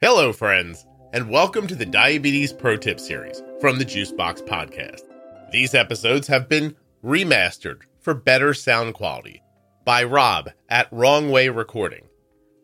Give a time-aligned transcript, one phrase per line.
[0.00, 5.02] Hello, friends, and welcome to the Diabetes Pro Tip series from the Juicebox Podcast.
[5.50, 9.42] These episodes have been remastered for better sound quality
[9.84, 12.08] by Rob at Wrong Way Recording.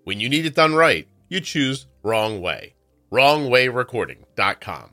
[0.04, 2.74] When you need it done right, you choose Wrong Way.
[3.10, 4.90] WrongWayRecording.com.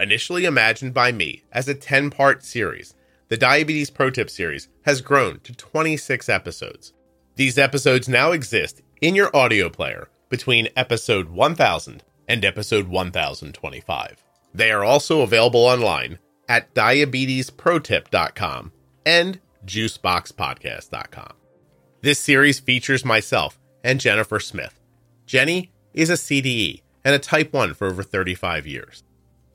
[0.00, 2.94] Initially imagined by me as a 10 part series,
[3.28, 6.92] the Diabetes Pro Tip series has grown to 26 episodes.
[7.36, 14.24] These episodes now exist in your audio player between episode 1000 and episode 1025.
[14.54, 18.72] They are also available online at diabetesprotip.com
[19.04, 21.32] and juiceboxpodcast.com.
[22.02, 24.78] This series features myself and Jennifer Smith.
[25.26, 29.02] Jenny is a CDE and a type 1 for over 35 years.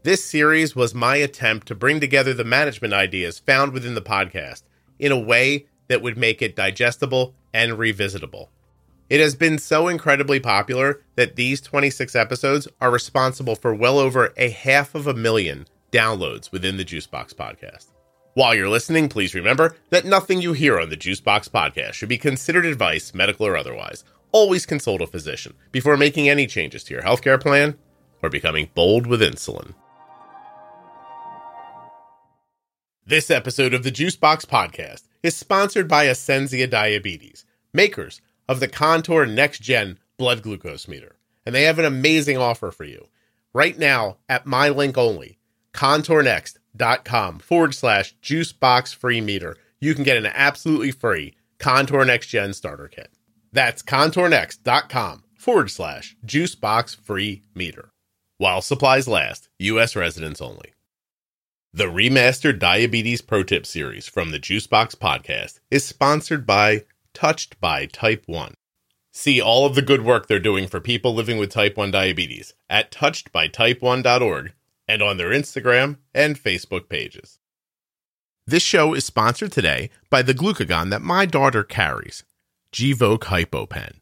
[0.04, 4.64] This series was my attempt to bring together the management ideas found within the podcast
[4.98, 8.50] in a way that would make it digestible and revisitable.
[9.10, 14.34] It has been so incredibly popular that these 26 episodes are responsible for well over
[14.38, 17.88] a half of a million downloads within the Juicebox podcast.
[18.36, 22.18] While you're listening, please remember that nothing you hear on the Juicebox podcast should be
[22.18, 24.04] considered advice, medical or otherwise.
[24.32, 27.78] Always consult a physician before making any changes to your healthcare plan
[28.22, 29.74] or becoming bold with insulin.
[33.06, 39.26] This episode of the Juicebox podcast is sponsored by Ascensia Diabetes, makers of the Contour
[39.26, 41.16] Next Gen blood glucose meter.
[41.46, 43.08] And they have an amazing offer for you.
[43.54, 45.40] Right now, at my link only,
[45.74, 52.54] contournext.com forward slash juicebox free meter, you can get an absolutely free Contour Next Gen
[52.54, 53.12] starter kit.
[53.52, 57.92] That's contournext.com forward slash juicebox free meter.
[58.38, 59.96] While supplies last, U.S.
[59.96, 60.74] residents only.
[61.74, 66.86] The remastered Diabetes Pro Tip series from the Juicebox podcast is sponsored by
[67.20, 68.54] Touched by Type 1.
[69.12, 72.54] See all of the good work they're doing for people living with type 1 diabetes
[72.70, 74.54] at touchedbytype1.org
[74.88, 77.40] and on their Instagram and Facebook pages.
[78.48, 82.24] This show is sponsored today by the glucagon that my daughter carries,
[82.72, 83.96] Gvoke HypoPen.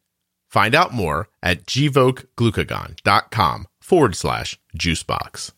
[0.48, 5.54] Find out more at gvokeglucagon.com forward slash juicebox.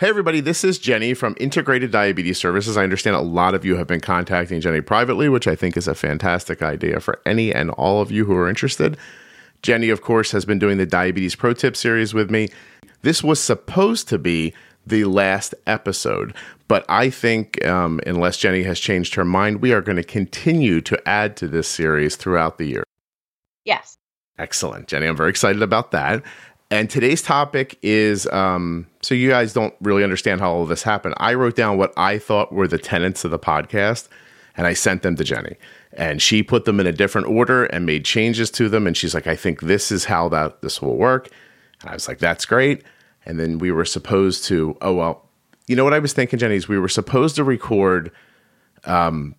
[0.00, 2.78] Hey, everybody, this is Jenny from Integrated Diabetes Services.
[2.78, 5.86] I understand a lot of you have been contacting Jenny privately, which I think is
[5.86, 8.96] a fantastic idea for any and all of you who are interested.
[9.60, 12.48] Jenny, of course, has been doing the Diabetes Pro Tip series with me.
[13.02, 14.54] This was supposed to be
[14.86, 16.34] the last episode,
[16.66, 20.80] but I think, um, unless Jenny has changed her mind, we are going to continue
[20.80, 22.84] to add to this series throughout the year.
[23.66, 23.98] Yes.
[24.38, 25.06] Excellent, Jenny.
[25.06, 26.22] I'm very excited about that.
[26.70, 30.84] And today's topic is um, so you guys don't really understand how all of this
[30.84, 31.14] happened.
[31.16, 34.08] I wrote down what I thought were the tenets of the podcast
[34.56, 35.56] and I sent them to Jenny.
[35.92, 38.86] And she put them in a different order and made changes to them.
[38.86, 41.28] And she's like, I think this is how that this will work.
[41.80, 42.84] And I was like, that's great.
[43.26, 45.26] And then we were supposed to, oh well,
[45.66, 48.12] you know what I was thinking, Jenny, is we were supposed to record
[48.84, 49.34] um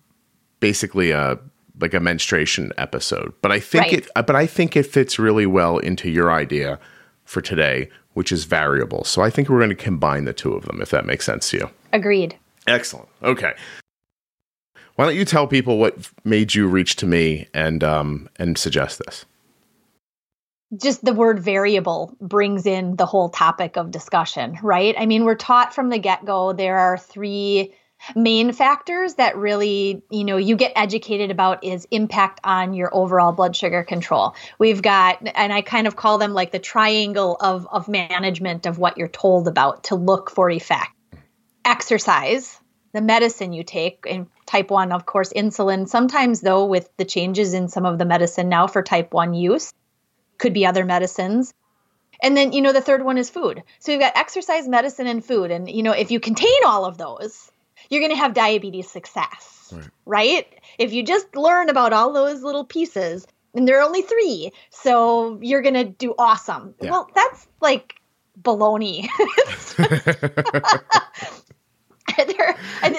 [0.60, 1.38] basically a
[1.80, 3.32] like a menstruation episode.
[3.40, 3.92] But I think Right.
[3.94, 6.78] it but I think it fits really well into your idea
[7.24, 9.04] for today, which is variable.
[9.04, 11.50] So I think we're going to combine the two of them, if that makes sense
[11.50, 11.70] to you.
[11.92, 12.36] Agreed.
[12.66, 13.08] Excellent.
[13.22, 13.52] Okay.
[14.96, 19.00] Why don't you tell people what made you reach to me and um, and suggest
[19.04, 19.24] this?
[20.76, 24.94] Just the word variable brings in the whole topic of discussion, right?
[24.98, 27.74] I mean, we're taught from the get go there are three
[28.14, 33.32] main factors that really, you know, you get educated about is impact on your overall
[33.32, 34.34] blood sugar control.
[34.58, 38.78] We've got, and I kind of call them like the triangle of, of management of
[38.78, 40.90] what you're told about to look for effect.
[41.64, 42.60] Exercise,
[42.92, 47.54] the medicine you take in type 1 of course insulin sometimes though with the changes
[47.54, 49.72] in some of the medicine now for type 1 use
[50.38, 51.54] could be other medicines
[52.22, 55.24] and then you know the third one is food so you've got exercise medicine and
[55.24, 57.51] food and you know if you contain all of those
[57.92, 59.90] you're going to have diabetes success Right.
[60.06, 60.46] right
[60.78, 65.38] if you just learn about all those little pieces and there are only three so
[65.42, 66.90] you're going to do awesome Yeah.
[66.90, 67.94] well that's like
[68.42, 69.08] baloney
[72.26, 72.56] there,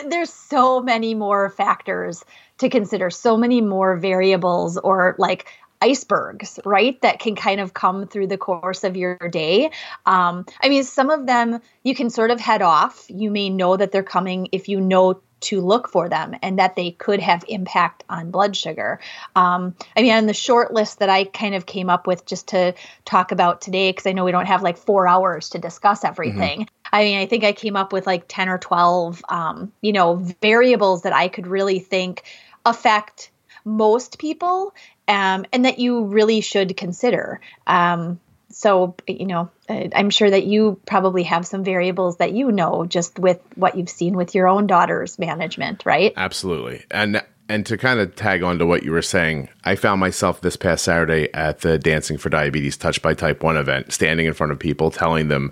[0.10, 2.24] there's so many more factors
[2.60, 5.48] to consider, so many more variables or like
[5.83, 7.00] icebergs, right?
[7.01, 9.71] That can kind of come through the course of your day.
[10.06, 13.06] Um, I mean, some of them you can sort of head off.
[13.09, 16.77] You may know that they're coming if you know to look for them and that
[16.77, 19.01] they could have impact on blood sugar.
[19.35, 22.47] Um, I mean, on the short list that I kind of came up with just
[22.50, 26.06] to talk about today, because I know we don't have like four hours to discuss
[26.06, 26.69] everything.
[26.94, 30.15] I mean, I think I came up with like 10 or 12, um, you know,
[30.41, 32.24] variables that I could really think
[32.65, 33.31] affect
[33.65, 34.74] most people
[35.07, 37.39] um, and that you really should consider.
[37.67, 38.19] Um,
[38.50, 42.85] so, you know, uh, I'm sure that you probably have some variables that you know
[42.85, 46.13] just with what you've seen with your own daughter's management, right?
[46.15, 46.85] Absolutely.
[46.91, 50.41] And and to kind of tag on to what you were saying, I found myself
[50.41, 54.33] this past Saturday at the Dancing for Diabetes Touched by Type 1 event, standing in
[54.33, 55.51] front of people telling them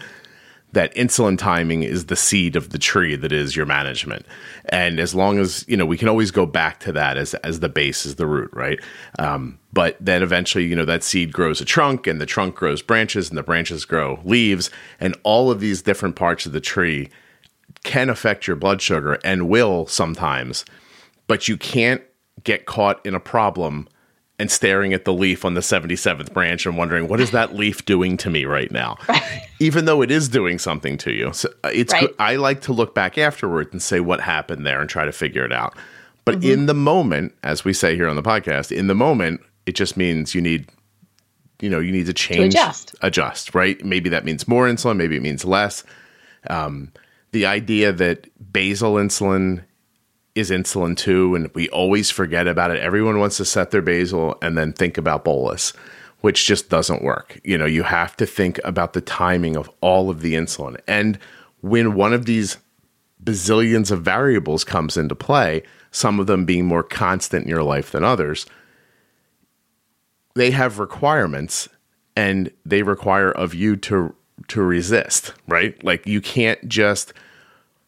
[0.73, 4.25] that insulin timing is the seed of the tree that is your management.
[4.65, 7.59] And as long as, you know, we can always go back to that as, as
[7.59, 8.79] the base, as the root, right?
[9.19, 12.81] Um, but then eventually, you know, that seed grows a trunk and the trunk grows
[12.81, 14.69] branches and the branches grow leaves.
[14.99, 17.09] And all of these different parts of the tree
[17.83, 20.65] can affect your blood sugar and will sometimes,
[21.27, 22.01] but you can't
[22.43, 23.87] get caught in a problem
[24.41, 27.85] and staring at the leaf on the 77th branch and wondering what is that leaf
[27.85, 28.97] doing to me right now?
[29.59, 31.31] Even though it is doing something to you.
[31.31, 32.09] So uh, it's right.
[32.17, 35.45] i like to look back afterward and say what happened there and try to figure
[35.45, 35.77] it out.
[36.25, 36.51] But mm-hmm.
[36.51, 39.95] in the moment as we say here on the podcast in the moment it just
[39.95, 40.67] means you need
[41.59, 42.95] you know you need to change to adjust.
[43.03, 43.85] adjust right?
[43.85, 45.83] Maybe that means more insulin maybe it means less.
[46.49, 46.91] Um,
[47.31, 49.63] the idea that basal insulin
[50.35, 52.81] is insulin too, and we always forget about it.
[52.81, 55.73] Everyone wants to set their basal and then think about bolus,
[56.21, 57.39] which just doesn't work.
[57.43, 60.79] You know, you have to think about the timing of all of the insulin.
[60.87, 61.19] And
[61.61, 62.57] when one of these
[63.23, 67.91] bazillions of variables comes into play, some of them being more constant in your life
[67.91, 68.45] than others,
[70.35, 71.67] they have requirements
[72.15, 74.15] and they require of you to
[74.47, 75.81] to resist, right?
[75.83, 77.13] Like you can't just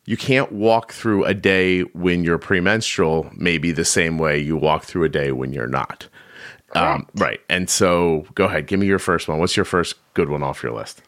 [0.06, 4.84] you can't walk through a day when you're premenstrual maybe the same way you walk
[4.84, 6.08] through a day when you're not.
[6.76, 7.40] Um, right.
[7.50, 9.40] And so go ahead, give me your first one.
[9.40, 11.02] What's your first good one off your list?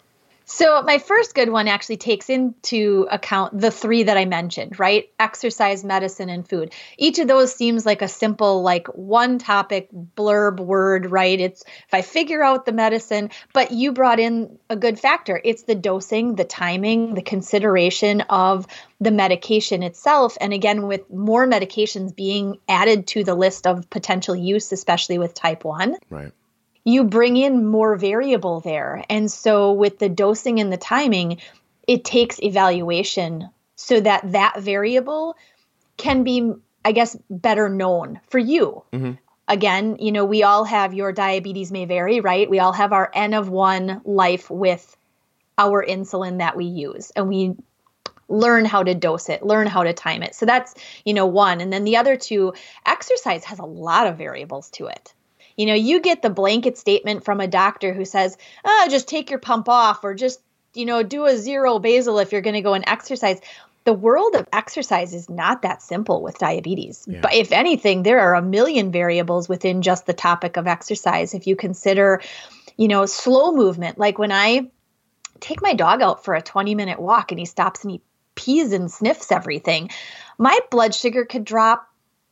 [0.47, 5.09] So, my first good one actually takes into account the three that I mentioned, right?
[5.19, 6.71] Exercise, medicine, and food.
[6.99, 11.39] Each of those seems like a simple, like one topic blurb word, right?
[11.39, 15.41] It's if I figure out the medicine, but you brought in a good factor.
[15.43, 18.67] It's the dosing, the timing, the consideration of
[19.01, 20.37] the medication itself.
[20.39, 25.33] And again, with more medications being added to the list of potential use, especially with
[25.33, 25.95] type 1.
[26.11, 26.31] Right
[26.85, 29.03] you bring in more variable there.
[29.09, 31.39] And so with the dosing and the timing,
[31.87, 35.35] it takes evaluation so that that variable
[35.97, 36.53] can be
[36.85, 38.83] I guess better known for you.
[38.93, 39.13] Mm-hmm.
[39.47, 42.47] Again, you know, we all have your diabetes may vary, right?
[42.49, 44.95] We all have our N of 1 life with
[45.57, 47.55] our insulin that we use and we
[48.27, 50.35] learn how to dose it, learn how to time it.
[50.35, 51.59] So that's, you know, one.
[51.59, 52.53] And then the other two,
[52.85, 55.13] exercise has a lot of variables to it.
[55.55, 59.29] You know, you get the blanket statement from a doctor who says, oh, just take
[59.29, 60.41] your pump off or just,
[60.73, 63.39] you know, do a zero basal if you're going to go and exercise.
[63.85, 67.05] The world of exercise is not that simple with diabetes.
[67.07, 67.21] Yeah.
[67.21, 71.33] But if anything, there are a million variables within just the topic of exercise.
[71.33, 72.21] If you consider,
[72.77, 74.71] you know, slow movement, like when I
[75.39, 78.01] take my dog out for a 20 minute walk and he stops and he
[78.35, 79.89] pees and sniffs everything,
[80.37, 81.87] my blood sugar could drop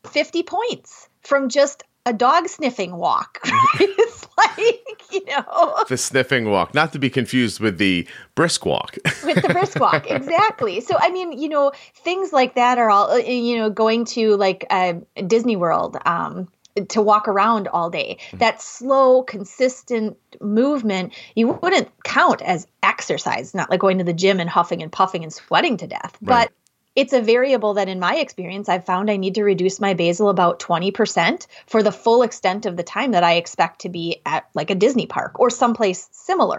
[0.05, 3.39] 50 points from just a dog sniffing walk.
[3.79, 3.89] Right?
[3.97, 5.83] it's like, you know.
[5.87, 8.97] The sniffing walk, not to be confused with the brisk walk.
[9.25, 10.81] with the brisk walk, exactly.
[10.81, 14.35] So, I mean, you know, things like that are all, uh, you know, going to
[14.35, 14.93] like uh,
[15.25, 15.97] Disney World.
[16.05, 16.49] Um,
[16.89, 18.17] to walk around all day.
[18.27, 18.37] Mm-hmm.
[18.37, 24.39] That slow, consistent movement, you wouldn't count as exercise, not like going to the gym
[24.39, 26.17] and huffing and puffing and sweating to death.
[26.21, 26.49] Right.
[26.49, 26.51] But
[26.95, 30.29] it's a variable that in my experience I've found I need to reduce my basal
[30.29, 34.47] about 20% for the full extent of the time that I expect to be at
[34.53, 36.57] like a Disney park or someplace similar.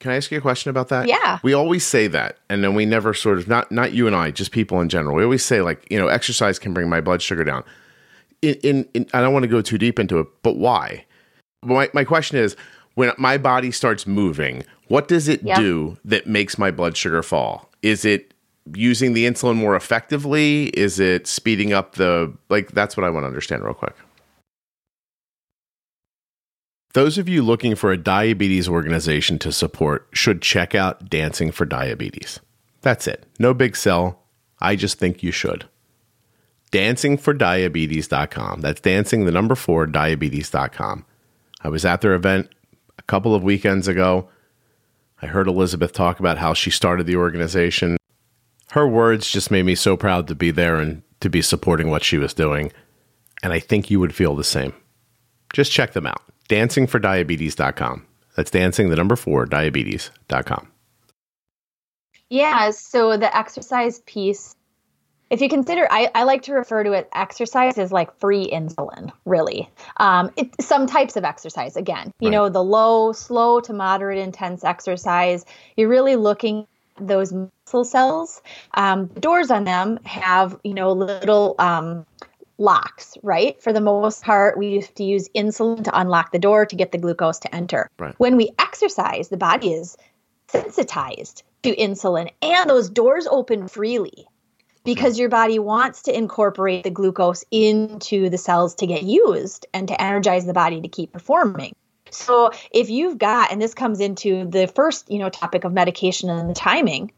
[0.00, 1.08] Can I ask you a question about that?
[1.08, 1.38] Yeah.
[1.42, 4.30] We always say that and then we never sort of not not you and I,
[4.30, 5.16] just people in general.
[5.16, 7.64] We always say like, you know, exercise can bring my blood sugar down.
[8.42, 11.06] In, in, in I don't want to go too deep into it, but why?
[11.62, 12.54] My my question is
[12.94, 15.58] when my body starts moving, what does it yeah.
[15.58, 17.70] do that makes my blood sugar fall?
[17.84, 18.32] Is it
[18.74, 20.68] using the insulin more effectively?
[20.68, 23.94] Is it speeding up the like that's what I want to understand real quick.
[26.94, 31.66] Those of you looking for a diabetes organization to support should check out Dancing for
[31.66, 32.40] Diabetes.
[32.80, 33.26] That's it.
[33.38, 34.22] No big sell.
[34.60, 35.66] I just think you should.
[36.72, 38.60] Dancingfordiabetes.com.
[38.62, 41.04] That's dancing the number 4 diabetes.com.
[41.60, 42.48] I was at their event
[42.98, 44.28] a couple of weekends ago.
[45.24, 47.96] I heard Elizabeth talk about how she started the organization.
[48.72, 52.04] Her words just made me so proud to be there and to be supporting what
[52.04, 52.70] she was doing.
[53.42, 54.74] And I think you would feel the same.
[55.54, 56.20] Just check them out.
[56.50, 58.06] Dancingfordiabetes.com.
[58.36, 60.68] That's dancing, the number four, diabetes.com.
[62.28, 62.70] Yeah.
[62.72, 64.53] So the exercise piece
[65.34, 69.10] if you consider, I, I like to refer to it exercise as like free insulin,
[69.24, 69.68] really.
[69.96, 72.36] Um, it, some types of exercise, again, you right.
[72.36, 75.44] know, the low, slow to moderate intense exercise,
[75.76, 76.68] you're really looking
[77.00, 78.42] those muscle cells.
[78.74, 82.06] Um, doors on them have, you know, little um,
[82.56, 83.60] locks, right?
[83.60, 86.92] For the most part, we used to use insulin to unlock the door to get
[86.92, 87.90] the glucose to enter.
[87.98, 88.14] Right.
[88.18, 89.96] When we exercise, the body is
[90.46, 94.28] sensitized to insulin and those doors open freely
[94.84, 99.88] because your body wants to incorporate the glucose into the cells to get used and
[99.88, 101.74] to energize the body to keep performing.
[102.10, 106.30] So if you've got and this comes into the first, you know, topic of medication
[106.30, 107.12] and the timing,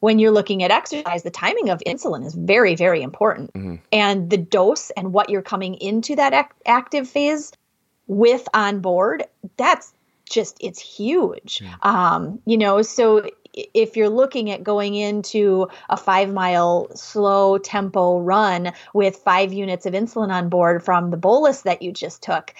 [0.00, 3.52] when you're looking at exercise, the timing of insulin is very, very important.
[3.52, 3.76] Mm-hmm.
[3.92, 7.52] And the dose and what you're coming into that ac- active phase
[8.06, 9.24] with on board,
[9.58, 9.92] that's
[10.28, 11.60] just, it's huge.
[11.62, 11.74] Yeah.
[11.82, 18.20] Um, you know, so if you're looking at going into a five mile slow tempo
[18.20, 22.54] run with five units of insulin on board from the bolus that you just took,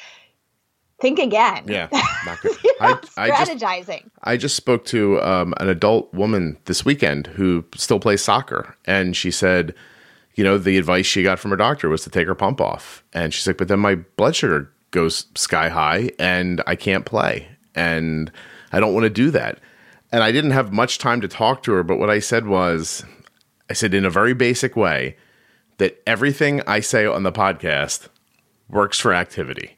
[1.00, 1.64] think again.
[1.66, 1.88] Yeah,
[2.44, 3.88] you know, I, strategizing.
[3.88, 8.23] I just, I just spoke to um, an adult woman this weekend who still plays
[8.23, 9.75] soccer, and she said,
[10.35, 13.02] you know, the advice she got from her doctor was to take her pump off,
[13.12, 17.49] and she's like, but then my blood sugar goes sky high, and I can't play,
[17.75, 18.30] and
[18.73, 19.59] I don't want to do that.
[20.12, 23.05] And I didn't have much time to talk to her, but what I said was,
[23.69, 25.17] I said in a very basic way
[25.79, 28.09] that everything I say on the podcast
[28.69, 29.76] works for activity.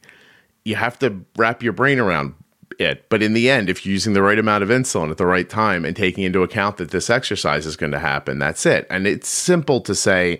[0.65, 2.33] You have to wrap your brain around
[2.79, 3.07] it.
[3.09, 5.47] But in the end, if you're using the right amount of insulin at the right
[5.47, 8.87] time and taking into account that this exercise is going to happen, that's it.
[8.89, 10.39] And it's simple to say,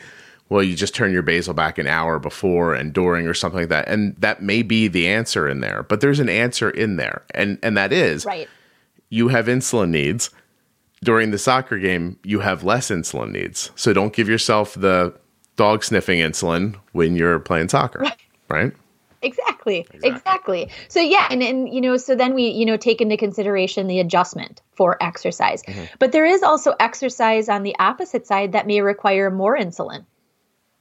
[0.50, 3.70] well, you just turn your basal back an hour before and during or something like
[3.70, 3.88] that.
[3.88, 7.24] And that may be the answer in there, but there's an answer in there.
[7.34, 8.50] And and that is right
[9.14, 10.32] you have insulin needs.
[11.04, 13.70] During the soccer game, you have less insulin needs.
[13.76, 15.14] So don't give yourself the
[15.56, 18.18] dog sniffing insulin when you're playing soccer, right?
[18.50, 18.74] right?
[19.22, 20.10] Exactly, exactly.
[20.10, 20.70] Exactly.
[20.88, 24.00] So yeah, and and you know, so then we, you know, take into consideration the
[24.00, 25.62] adjustment for exercise.
[25.64, 25.84] Mm-hmm.
[26.00, 30.06] But there is also exercise on the opposite side that may require more insulin.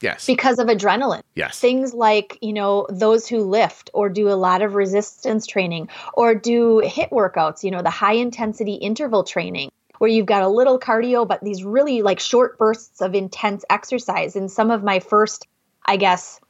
[0.03, 0.25] Yes.
[0.27, 1.21] Because of adrenaline.
[1.33, 1.57] Yes.
[1.57, 6.35] Things like, you know, those who lift or do a lot of resistance training or
[6.35, 10.77] do HIIT workouts, you know, the high intensity interval training where you've got a little
[10.77, 14.35] cardio, but these really like short bursts of intense exercise.
[14.35, 15.47] And some of my first,
[15.85, 16.41] I guess,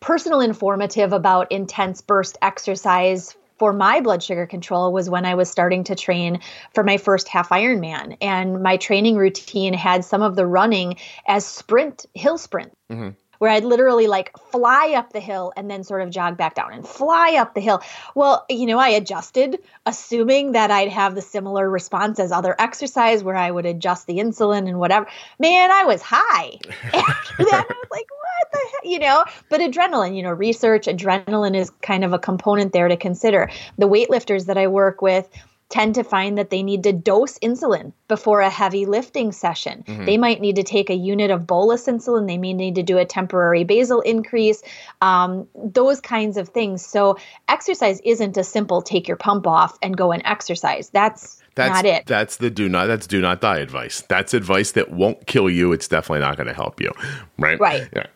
[0.00, 5.50] personal informative about intense burst exercise for my blood sugar control was when I was
[5.50, 6.40] starting to train
[6.72, 8.16] for my first half Ironman.
[8.20, 10.96] And my training routine had some of the running
[11.26, 12.72] as sprint, hill sprint.
[12.90, 13.10] Mm-hmm
[13.44, 16.72] where I'd literally like fly up the hill and then sort of jog back down
[16.72, 17.82] and fly up the hill.
[18.14, 23.22] Well, you know, I adjusted, assuming that I'd have the similar response as other exercise
[23.22, 25.06] where I would adjust the insulin and whatever.
[25.38, 26.58] Man, I was high.
[26.94, 28.90] After that, I was like, what the heck?
[28.90, 32.96] You know, but adrenaline, you know, research, adrenaline is kind of a component there to
[32.96, 33.50] consider.
[33.76, 35.28] The weightlifters that I work with,
[35.68, 39.82] tend to find that they need to dose insulin before a heavy lifting session.
[39.86, 40.04] Mm-hmm.
[40.04, 42.26] They might need to take a unit of bolus insulin.
[42.26, 44.62] They may need to do a temporary basal increase,
[45.00, 46.84] um, those kinds of things.
[46.84, 47.18] So,
[47.48, 50.90] exercise isn't a simple take your pump off and go and exercise.
[50.90, 52.06] That's that's not it.
[52.06, 54.02] That's the do not that's do not die advice.
[54.08, 55.72] That's advice that won't kill you.
[55.72, 56.92] It's definitely not going to help you.
[57.38, 57.58] Right.
[57.58, 57.88] Right.
[57.94, 58.06] Yeah.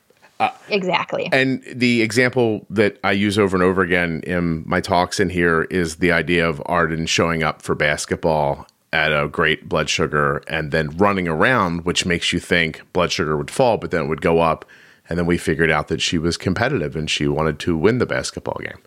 [0.40, 1.28] Uh, exactly.
[1.32, 5.62] And the example that I use over and over again in my talks in here
[5.64, 10.70] is the idea of Arden showing up for basketball at a great blood sugar and
[10.70, 14.22] then running around, which makes you think blood sugar would fall, but then it would
[14.22, 14.64] go up.
[15.08, 18.06] And then we figured out that she was competitive and she wanted to win the
[18.06, 18.78] basketball game.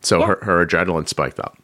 [0.00, 0.26] So yeah.
[0.26, 1.58] her, her adrenaline spiked up.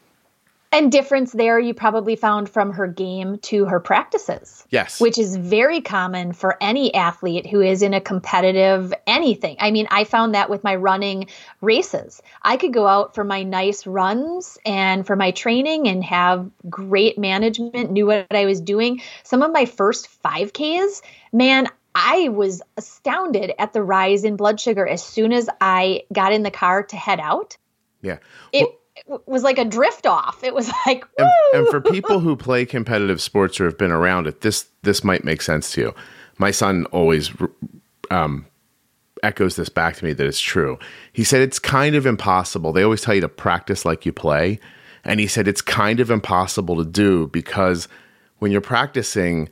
[0.71, 4.67] And difference there you probably found from her game to her practices.
[4.69, 5.01] Yes.
[5.01, 9.57] Which is very common for any athlete who is in a competitive anything.
[9.61, 11.29] I mean, I found that with my running
[11.63, 12.23] races.
[12.43, 17.19] I could go out for my nice runs and for my training and have great
[17.19, 19.01] management, knew what I was doing.
[19.23, 21.01] Some of my first 5Ks,
[21.33, 26.33] man, I was astounded at the rise in blood sugar as soon as I got
[26.33, 27.57] in the car to head out.
[28.03, 28.19] Yeah.
[28.53, 28.79] It well,
[29.27, 30.43] was like a drift off.
[30.45, 34.27] It was like, and, and, for people who play competitive sports or have been around
[34.27, 35.95] it, this this might make sense to you.
[36.39, 37.33] My son always
[38.11, 38.47] um,
[39.23, 40.79] echoes this back to me that it's true.
[41.13, 42.73] He said it's kind of impossible.
[42.73, 44.61] They always tell you to practice like you play,
[45.05, 47.89] and he said it's kind of impossible to do because
[48.39, 49.49] when you're practicing,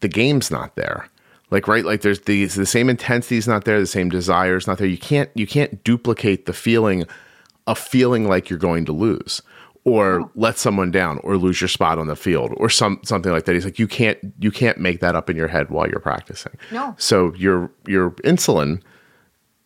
[0.00, 1.08] the game's not there.
[1.50, 4.86] Like right, like there's the the same intensity's not there, the same desire's not there.
[4.86, 7.04] You can't you can't duplicate the feeling
[7.66, 9.42] of feeling like you're going to lose
[9.84, 13.44] or let someone down or lose your spot on the field or some something like
[13.44, 13.54] that.
[13.54, 16.52] He's like, you can't you can't make that up in your head while you're practicing.
[16.70, 16.94] No.
[16.98, 18.80] So your your insulin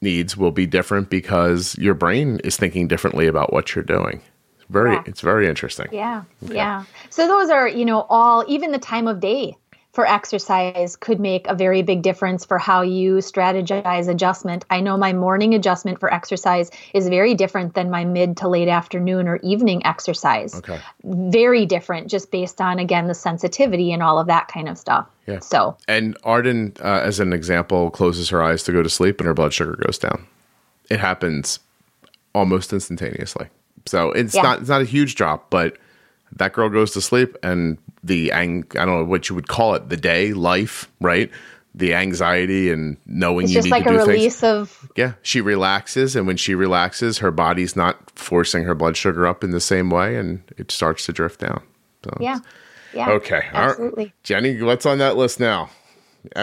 [0.00, 4.22] needs will be different because your brain is thinking differently about what you're doing.
[4.68, 5.08] Very Correct.
[5.08, 5.86] it's very interesting.
[5.92, 6.24] Yeah.
[6.40, 6.84] Yeah.
[7.10, 9.56] So those are, you know, all even the time of day
[9.96, 14.62] for exercise could make a very big difference for how you strategize adjustment.
[14.68, 18.68] I know my morning adjustment for exercise is very different than my mid to late
[18.68, 20.54] afternoon or evening exercise.
[20.54, 20.78] Okay.
[21.02, 25.08] Very different just based on again the sensitivity and all of that kind of stuff.
[25.26, 25.38] Yeah.
[25.38, 29.26] So, And Arden, uh, as an example, closes her eyes to go to sleep and
[29.26, 30.26] her blood sugar goes down.
[30.90, 31.58] It happens
[32.34, 33.46] almost instantaneously.
[33.86, 34.42] So it's Yeah.
[34.42, 35.78] not it's not a huge drop, but
[36.32, 39.74] that girl goes to sleep and the ang- I don't know what you would call
[39.74, 41.30] it, the day, life, right?
[41.74, 44.42] The anxiety and knowing it's you just need like to a do things.
[44.42, 49.26] of Yeah, she relaxes, and when she relaxes, her body's not forcing her blood sugar
[49.26, 51.62] up in the same way, and it starts to drift down.
[52.04, 52.38] So, yeah.
[52.94, 53.10] Yeah.
[53.10, 53.34] Okay.
[53.34, 53.54] Right.
[53.54, 54.14] Absolutely.
[54.22, 55.68] Jenny, what's on that list now?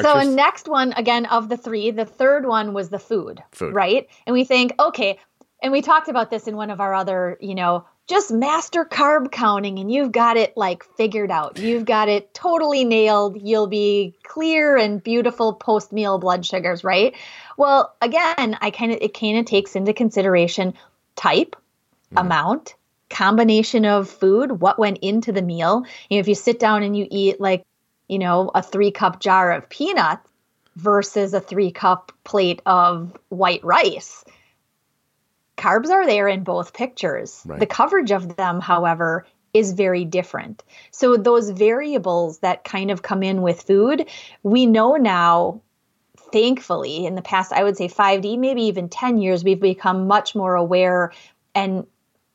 [0.01, 3.73] So next one again of the three, the third one was the food, Food.
[3.73, 4.07] right?
[4.25, 5.19] And we think, okay,
[5.61, 9.31] and we talked about this in one of our other, you know, just master carb
[9.31, 11.57] counting and you've got it like figured out.
[11.57, 13.41] You've got it totally nailed.
[13.41, 17.15] You'll be clear and beautiful post meal blood sugars, right?
[17.57, 20.73] Well, again, I kind of it kind of takes into consideration
[21.15, 21.55] type,
[22.11, 22.17] mm-hmm.
[22.17, 22.75] amount,
[23.09, 25.85] combination of food, what went into the meal.
[26.09, 27.63] You know, if you sit down and you eat like,
[28.09, 30.27] you know, a three cup jar of peanuts
[30.75, 34.25] versus a three cup plate of white rice,
[35.57, 37.43] carbs are there in both pictures.
[37.45, 37.59] Right.
[37.59, 40.63] The coverage of them, however, is very different.
[40.91, 44.09] So those variables that kind of come in with food,
[44.41, 45.61] we know now
[46.31, 50.33] thankfully in the past i would say 5d maybe even 10 years we've become much
[50.33, 51.11] more aware
[51.53, 51.85] and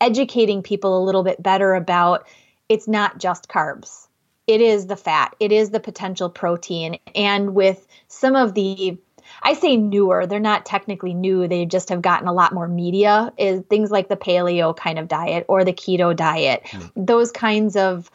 [0.00, 2.26] educating people a little bit better about
[2.68, 4.06] it's not just carbs
[4.46, 8.96] it is the fat it is the potential protein and with some of the
[9.42, 13.32] i say newer they're not technically new they just have gotten a lot more media
[13.38, 16.86] is things like the paleo kind of diet or the keto diet hmm.
[16.96, 18.10] those kinds of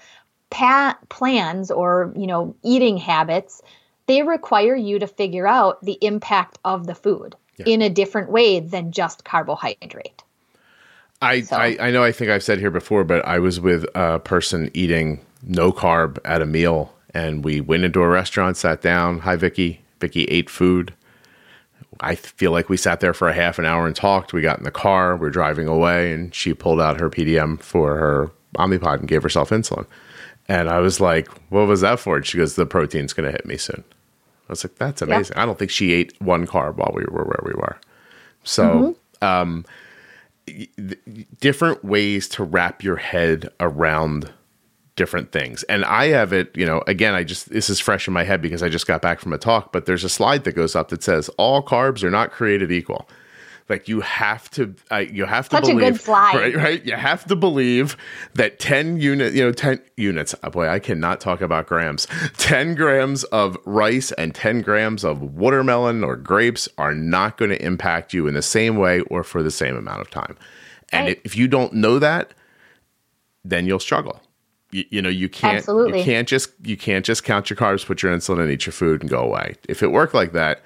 [0.49, 3.61] pa- plans or you know eating habits
[4.05, 8.59] they require you to figure out the impact of the food in a different way
[8.59, 10.23] than just carbohydrate
[11.21, 13.85] I, So- I, I know I think I've said here before, but I was with
[13.95, 18.81] a person eating no carb at a meal, and we went into a restaurant, sat
[18.81, 19.19] down.
[19.19, 19.81] Hi, Vicky.
[19.99, 20.93] Vicky ate food.
[21.99, 24.33] I feel like we sat there for a half an hour and talked.
[24.33, 27.61] We got in the car, we are driving away, and she pulled out her PDM
[27.61, 29.85] for her Omnipod and gave herself insulin.
[30.47, 33.31] And I was like, "What was that for?" And she goes, "The protein's going to
[33.31, 33.83] hit me soon."
[34.49, 37.23] I was like, "That's amazing." I don't think she ate one carb while we were
[37.23, 37.77] where we were.
[38.43, 39.65] So um
[41.39, 44.31] different ways to wrap your head around
[44.95, 45.63] different things.
[45.63, 48.41] And I have it, you know, again, I just, this is fresh in my head
[48.41, 50.89] because I just got back from a talk, but there's a slide that goes up
[50.89, 53.09] that says all carbs are not created equal.
[53.69, 56.55] Like you have to, uh, you have to Such a good believe, right?
[56.55, 56.85] Right.
[56.85, 57.95] You have to believe
[58.35, 60.35] that 10 unit, you know, 10 units.
[60.43, 62.05] Oh boy, I cannot talk about grams.
[62.37, 67.65] 10 grams of rice and 10 grams of watermelon or grapes are not going to
[67.65, 70.37] impact you in the same way or for the same amount of time.
[70.91, 71.21] And Right.
[71.23, 72.33] if you don't know that,
[73.45, 74.21] then you'll struggle.
[74.73, 75.99] You, you know, you can't Absolutely.
[75.99, 78.73] you can't just you can't just count your carbs, put your insulin, and eat your
[78.73, 79.55] food and go away.
[79.69, 80.61] If it worked like that,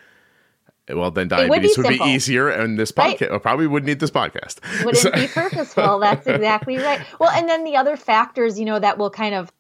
[0.89, 4.00] well, then would be diabetes would be, easier, and this podcast or probably wouldn't need
[4.00, 4.60] this podcast.
[4.86, 6.00] wouldn't So- be purposeful.
[6.00, 7.02] That's exactly right.
[7.20, 9.52] Well, and then the other factors, you know, that will kind of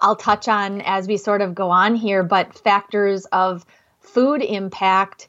[0.00, 3.64] I'll touch on as we sort of go on here, but factors of
[4.00, 5.28] food impact,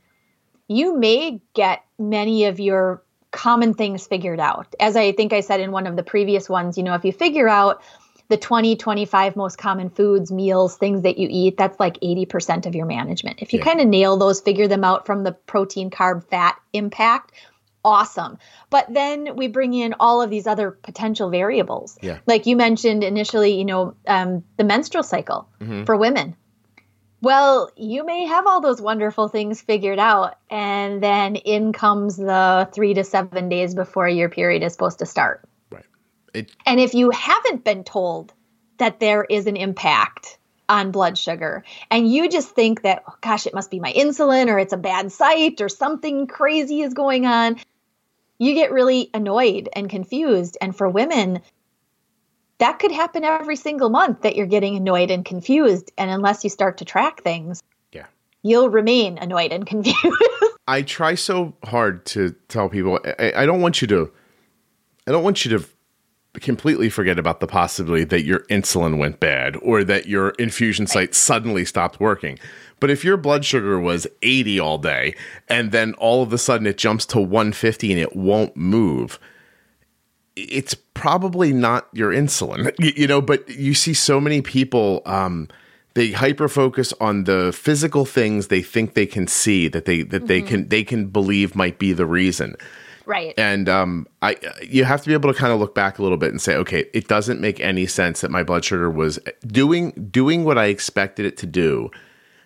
[0.67, 4.73] you may get many of your common things figured out.
[4.79, 7.11] As I think I said in one of the previous ones, you know, if you
[7.11, 7.81] figure out
[8.29, 12.73] the 20, 25 most common foods, meals, things that you eat, that's like 80% of
[12.73, 13.41] your management.
[13.41, 13.65] If you Yeah.
[13.65, 17.31] kind of nail those, figure them out from the protein, carb, fat impact,
[17.85, 18.37] awesome.
[18.69, 21.97] But then we bring in all of these other potential variables.
[22.01, 22.19] Yeah.
[22.25, 25.83] Like you mentioned initially, you know, um, the menstrual cycle Mm-hmm.
[25.83, 26.35] for women.
[27.21, 32.67] Well, you may have all those wonderful things figured out, and then in comes the
[32.73, 35.41] three to seven days before your period is supposed to start.
[36.33, 38.33] It, And if you haven't been told
[38.77, 43.45] that there is an impact on blood sugar, and you just think that, oh, gosh,
[43.45, 47.25] it must be my insulin or it's a bad site or something crazy is going
[47.25, 47.57] on,
[48.39, 50.57] you get really annoyed and confused.
[50.59, 51.41] And for women,
[52.57, 55.91] that could happen every single month that you're getting annoyed and confused.
[55.97, 58.05] And unless you start to track things, yeah.
[58.41, 60.17] you'll remain annoyed and confused.
[60.67, 64.11] I try so hard to tell people I, I don't want you to
[65.05, 65.65] I don't want you to
[66.41, 71.13] completely forget about the possibility that your insulin went bad or that your infusion site
[71.13, 72.39] suddenly stopped working.
[72.79, 75.15] But if your blood sugar was 80 all day
[75.47, 79.19] and then all of a sudden it jumps to 150 and it won't move,
[80.35, 85.47] it's probably not your insulin, you, know, but you see so many people, um,
[85.93, 90.17] they hyper focus on the physical things they think they can see that they that
[90.17, 90.25] mm-hmm.
[90.25, 92.55] they can they can believe might be the reason
[93.05, 96.03] right and um i you have to be able to kind of look back a
[96.03, 99.19] little bit and say okay it doesn't make any sense that my blood sugar was
[99.45, 101.89] doing doing what i expected it to do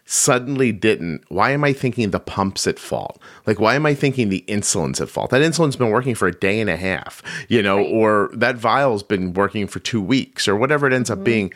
[0.10, 3.22] suddenly didn't, why am I thinking the pump's at fault?
[3.46, 5.32] Like, why am I thinking the insulin's at fault?
[5.32, 7.92] That insulin's been working for a day and a half, you know, right.
[7.92, 11.20] or that vial's been working for two weeks, or whatever it ends mm-hmm.
[11.20, 11.54] up being.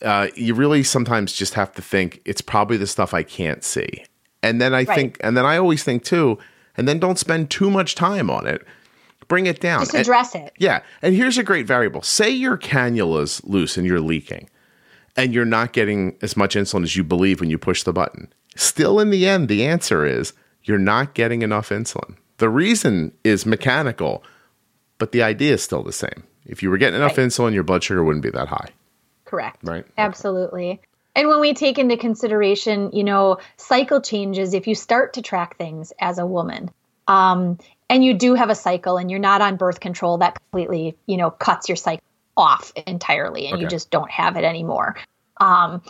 [0.00, 4.04] Uh, you really sometimes just have to think it's probably the stuff I can't see.
[4.44, 4.88] And then I right.
[4.88, 6.38] think, and then I always think too,
[6.76, 8.62] and then don't spend too much time on it.
[9.28, 9.80] Bring it down.
[9.80, 10.52] Just address and, it.
[10.58, 10.82] Yeah.
[11.00, 12.02] And here's a great variable.
[12.02, 14.50] Say your cannula's loose and you're leaking
[15.16, 18.32] and you're not getting as much insulin as you believe when you push the button.
[18.56, 20.32] Still, in the end, the answer is
[20.64, 22.16] you're not getting enough insulin.
[22.38, 24.22] The reason is mechanical,
[24.98, 26.24] but the idea is still the same.
[26.44, 27.26] If you were getting enough right.
[27.26, 28.70] insulin, your blood sugar wouldn't be that high.
[29.24, 29.58] Correct.
[29.62, 29.86] Right.
[29.96, 30.72] Absolutely.
[30.72, 30.80] Okay.
[31.14, 35.58] And when we take into consideration, you know, cycle changes, if you start to track
[35.58, 36.70] things as a woman,
[37.06, 37.58] um,
[37.90, 41.18] and you do have a cycle and you're not on birth control, that completely, you
[41.18, 42.04] know, cuts your cycle
[42.36, 43.62] off entirely and okay.
[43.62, 44.96] you just don't have it anymore.
[45.38, 45.82] Um,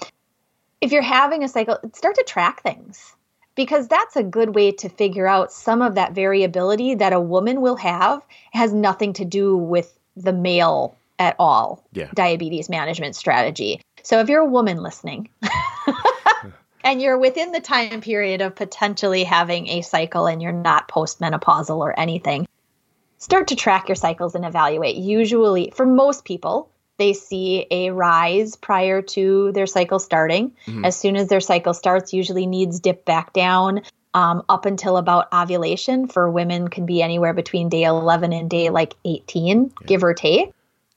[0.80, 3.14] if you're having a cycle, start to track things
[3.54, 7.60] because that's a good way to figure out some of that variability that a woman
[7.60, 12.10] will have has nothing to do with the male at all yeah.
[12.14, 13.80] diabetes management strategy.
[14.02, 15.28] So if you're a woman listening
[16.84, 21.76] and you're within the time period of potentially having a cycle and you're not postmenopausal
[21.76, 22.46] or anything,
[23.18, 24.96] start to track your cycles and evaluate.
[24.96, 30.50] Usually, for most people, they see a rise prior to their cycle starting.
[30.66, 30.84] Mm-hmm.
[30.84, 33.82] As soon as their cycle starts, usually needs dip back down
[34.14, 36.08] um, up until about ovulation.
[36.08, 39.86] For women, can be anywhere between day 11 and day like 18, yeah.
[39.86, 40.52] give or take.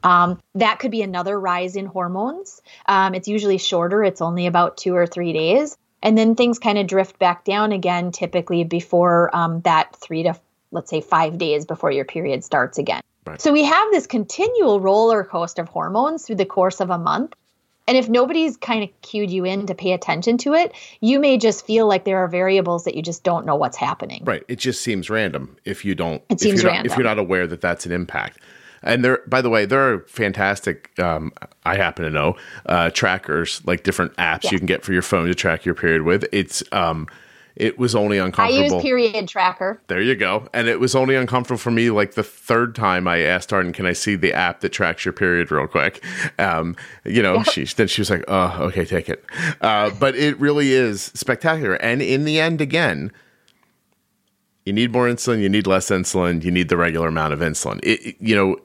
[0.06, 2.62] Um, that could be another rise in hormones.
[2.86, 5.78] Um, it's usually shorter, it's only about two or three days.
[6.04, 10.36] And then things kind of drift back down again, typically before um, that three to
[10.72, 13.02] let's say five days before your period starts again.
[13.26, 13.42] Right.
[13.42, 17.34] So we have this continual roller coaster of hormones through the course of a month.
[17.88, 21.38] And if nobody's kind of cued you in to pay attention to it, you may
[21.38, 24.24] just feel like there are variables that you just don't know what's happening.
[24.26, 24.44] Right.
[24.48, 26.22] It just seems random if you don't.
[26.30, 28.40] It seems if random not, if you're not aware that that's an impact.
[28.86, 30.98] And there, by the way, there are fantastic.
[31.00, 31.34] Um,
[31.66, 34.52] I happen to know uh, trackers like different apps yeah.
[34.52, 36.26] you can get for your phone to track your period with.
[36.32, 37.08] It's um,
[37.56, 38.60] it was only uncomfortable.
[38.60, 39.82] I use period tracker.
[39.88, 40.48] There you go.
[40.54, 43.86] And it was only uncomfortable for me like the third time I asked Arden, can
[43.86, 46.04] I see the app that tracks your period real quick?
[46.38, 47.50] Um, you know, yep.
[47.50, 49.24] she then she was like, oh, okay, take it.
[49.62, 51.76] Uh, but it really is spectacular.
[51.76, 53.12] And in the end, again,
[54.66, 57.80] you need more insulin, you need less insulin, you need the regular amount of insulin.
[57.84, 58.58] It, it, you know,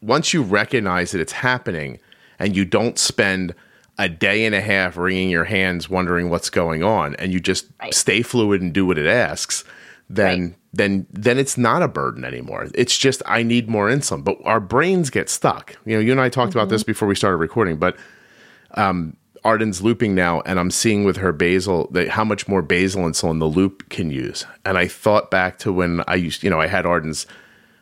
[0.00, 1.98] once you recognize that it's happening
[2.38, 3.54] and you don't spend–
[3.98, 7.66] a day and a half wringing your hands wondering what's going on and you just
[7.80, 7.92] right.
[7.92, 9.64] stay fluid and do what it asks
[10.08, 10.54] then right.
[10.72, 14.60] then then it's not a burden anymore it's just i need more insulin but our
[14.60, 16.60] brains get stuck you know you and i talked mm-hmm.
[16.60, 17.96] about this before we started recording but
[18.74, 23.04] um Arden's looping now, and I'm seeing with her basal that how much more basal
[23.04, 24.46] insulin the loop can use.
[24.64, 27.26] And I thought back to when I used, you know, I had Arden's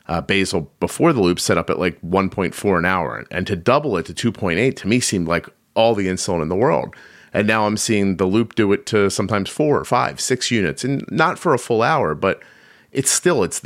[0.08, 3.96] uh, basal before the loop set up at like 1.4 an hour, and to double
[3.96, 6.94] it to 2.8 to me seemed like all the insulin in the world.
[7.32, 10.84] And now I'm seeing the loop do it to sometimes four or five, six units,
[10.84, 12.42] and not for a full hour, but
[12.92, 13.62] it's still it's.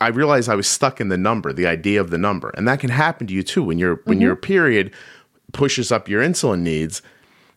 [0.00, 2.80] I realized I was stuck in the number, the idea of the number, and that
[2.80, 4.08] can happen to you too when your mm-hmm.
[4.08, 4.94] when your period
[5.52, 7.02] pushes up your insulin needs,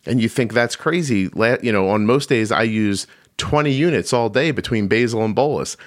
[0.05, 1.29] and you think that's crazy.
[1.35, 5.77] You know, on most days I use 20 units all day between basal and bolus.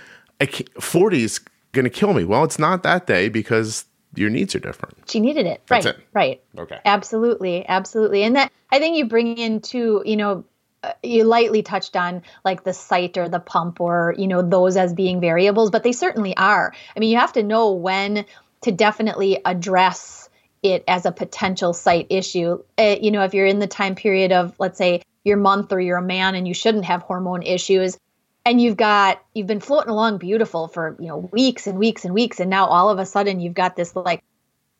[0.80, 1.40] 40 is
[1.72, 2.24] going to kill me.
[2.24, 5.10] Well, it's not that day because your needs are different.
[5.10, 5.62] She needed it.
[5.66, 5.94] That's right.
[5.94, 6.04] It.
[6.12, 6.42] Right.
[6.58, 6.78] Okay.
[6.84, 7.66] Absolutely.
[7.68, 8.22] Absolutely.
[8.22, 10.44] And that I think you bring into, you know,
[10.82, 14.76] uh, you lightly touched on like the site or the pump or, you know, those
[14.76, 16.72] as being variables, but they certainly are.
[16.94, 18.24] I mean, you have to know when
[18.62, 20.25] to definitely address
[20.72, 22.62] it as a potential site issue.
[22.78, 25.80] Uh, you know, if you're in the time period of, let's say, your month or
[25.80, 27.98] you're a man and you shouldn't have hormone issues,
[28.46, 32.14] and you've got you've been floating along beautiful for you know weeks and weeks and
[32.14, 34.22] weeks and now all of a sudden you've got this like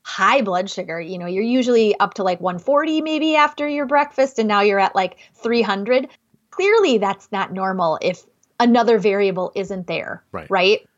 [0.02, 1.00] high blood sugar.
[1.00, 4.78] You know you're usually up to like 140 maybe after your breakfast and now you're
[4.78, 6.08] at like 300
[6.50, 8.24] clearly that's not normal if
[8.58, 10.48] another variable isn't there right.
[10.48, 10.88] right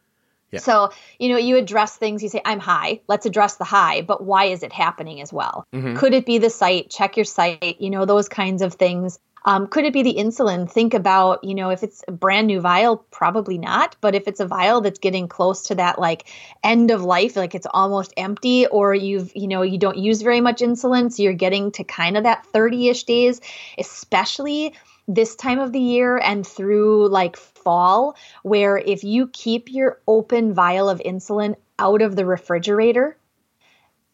[0.51, 0.61] Yeah.
[0.61, 3.01] So, you know, you address things, you say, I'm high.
[3.07, 5.67] Let's address the high, but why is it happening as well?
[5.75, 5.97] Mhm.
[5.97, 6.91] Could it be the site?
[6.91, 9.19] Check your site, you know, those kinds of things.
[9.45, 10.71] Um, could it be the insulin?
[10.71, 13.97] Think about, you know, if it's a brand new vial, probably not.
[14.01, 16.29] But if it's a vial that's getting close to that like
[16.65, 20.41] end of life, like it's almost empty, or you've, you know, you don't use very
[20.41, 23.41] much insulin, so you're getting to kind of that 30 ish days,
[23.79, 24.75] especially
[25.09, 30.53] this time of the year and through like fall, where if you keep your open
[30.53, 33.17] vial of insulin out of the refrigerator,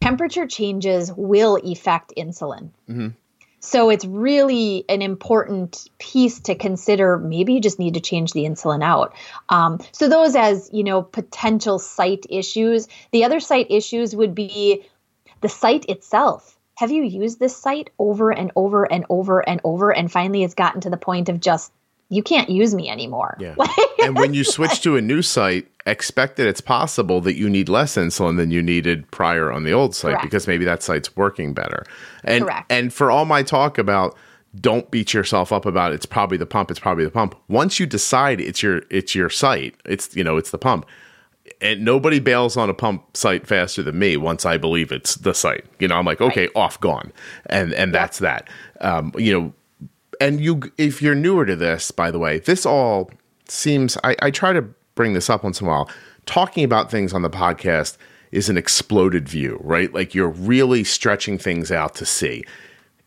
[0.01, 2.71] temperature changes will affect insulin.
[2.89, 3.15] Mhm.
[3.59, 7.17] So it's really an important piece to consider.
[7.17, 9.15] Maybe you just need to change the insulin out.
[9.49, 12.87] Um, so those as you know potential site issues.
[13.11, 14.85] The other site issues would be
[15.41, 16.54] the site itself.
[16.77, 20.55] Have you used this site over and over and over and over, and finally it's
[20.55, 21.73] gotten to the point of just
[22.09, 23.37] you can't use me anymore.
[23.41, 23.55] Yeah.
[24.03, 27.69] and when you switch to a new site, expect that it's possible that you need
[27.69, 30.25] less insulin than you needed prior on the old site Correct.
[30.25, 31.85] because maybe that site's working better.
[32.23, 32.71] And Correct.
[32.71, 34.17] and for all my talk about
[34.61, 37.35] don't beat yourself up about it's probably the pump, it's probably the pump.
[37.49, 40.87] Once you decide it's your it's your site, it's you know, it's the pump.
[41.61, 45.33] And nobody bails on a pump site faster than me once I believe it's the
[45.35, 45.65] site.
[45.79, 47.13] You know, I'm like, okay, off gone.
[47.47, 48.49] And and that's that.
[48.81, 49.53] Um, you know,
[50.21, 53.11] and you if you're newer to this by the way this all
[53.49, 54.63] seems I, I try to
[54.95, 55.91] bring this up once in a while
[56.27, 57.97] talking about things on the podcast
[58.33, 62.45] is an exploded view right like you're really stretching things out to see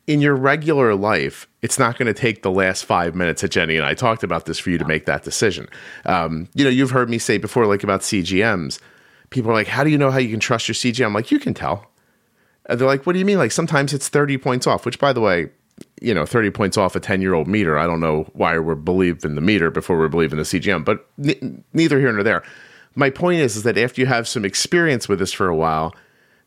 [0.08, 3.76] in your regular life it's not going to take the last five minutes that jenny
[3.76, 5.68] and i talked about this for you to make that decision
[6.06, 8.80] um, you know you've heard me say before like about cgms
[9.30, 11.32] people are like how do you know how you can trust your cgm I'm like
[11.32, 11.92] you can tell
[12.68, 13.38] and they're like, what do you mean?
[13.38, 15.50] Like sometimes it's 30 points off, which by the way,
[16.02, 17.78] you know, 30 points off a 10 year old meter.
[17.78, 21.64] I don't know why we're believing the meter before we're believing the CGM, but n-
[21.74, 22.44] neither here nor there.
[22.96, 25.96] My point is, is that after you have some experience with this for a while,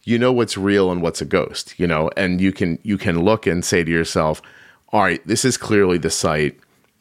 [0.05, 3.23] you know what's real and what's a ghost, you know, and you can, you can
[3.23, 4.41] look and say to yourself,
[4.93, 6.59] all right, this is clearly the site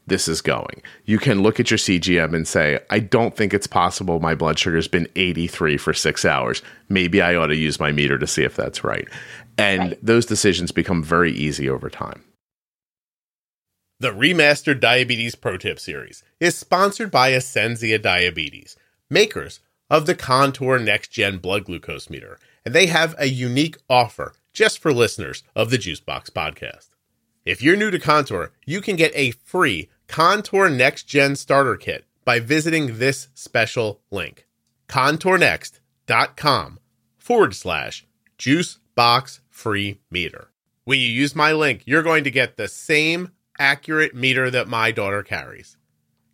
[0.07, 0.81] this is going.
[1.05, 4.57] You can look at your CGM and say, I don't think it's possible my blood
[4.59, 6.62] sugar's been 83 for six hours.
[6.89, 9.07] Maybe I ought to use my meter to see if that's right.
[9.57, 10.05] And Right.
[10.05, 12.23] those decisions become very easy over time.
[13.99, 18.77] The Remastered Diabetes Pro Tip series is sponsored by Ascensia Diabetes,
[19.09, 19.59] makers
[19.89, 24.79] of the Contour Next Gen Blood Glucose Meter, and they have a unique offer just
[24.79, 26.89] for listeners of the Juicebox podcast.
[27.45, 32.05] If you're new to Contour, you can get a free Contour Next Gen starter kit
[32.25, 34.45] by visiting this special link
[34.89, 36.79] contournext.com
[37.17, 38.05] forward slash
[38.37, 40.51] juicebox free meter.
[40.83, 44.91] When you use my link, you're going to get the same accurate meter that my
[44.91, 45.77] daughter carries.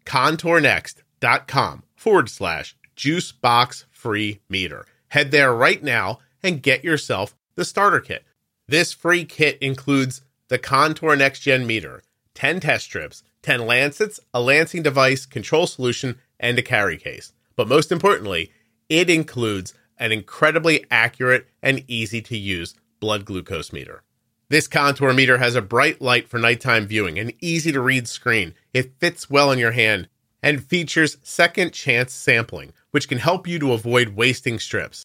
[0.06, 4.86] Contournext.com forward slash juicebox free meter.
[5.10, 8.24] Head there right now and get yourself the starter kit.
[8.68, 12.02] This free kit includes the Contour Next Gen meter,
[12.34, 17.34] 10 test strips, 10 lancets, a lancing device, control solution, and a carry case.
[17.56, 18.52] But most importantly,
[18.90, 24.04] it includes an incredibly accurate and easy to use blood glucose meter.
[24.50, 28.54] This contour meter has a bright light for nighttime viewing, an easy to read screen.
[28.74, 30.08] It fits well in your hand
[30.46, 35.04] and features second chance sampling, which can help you to avoid wasting strips.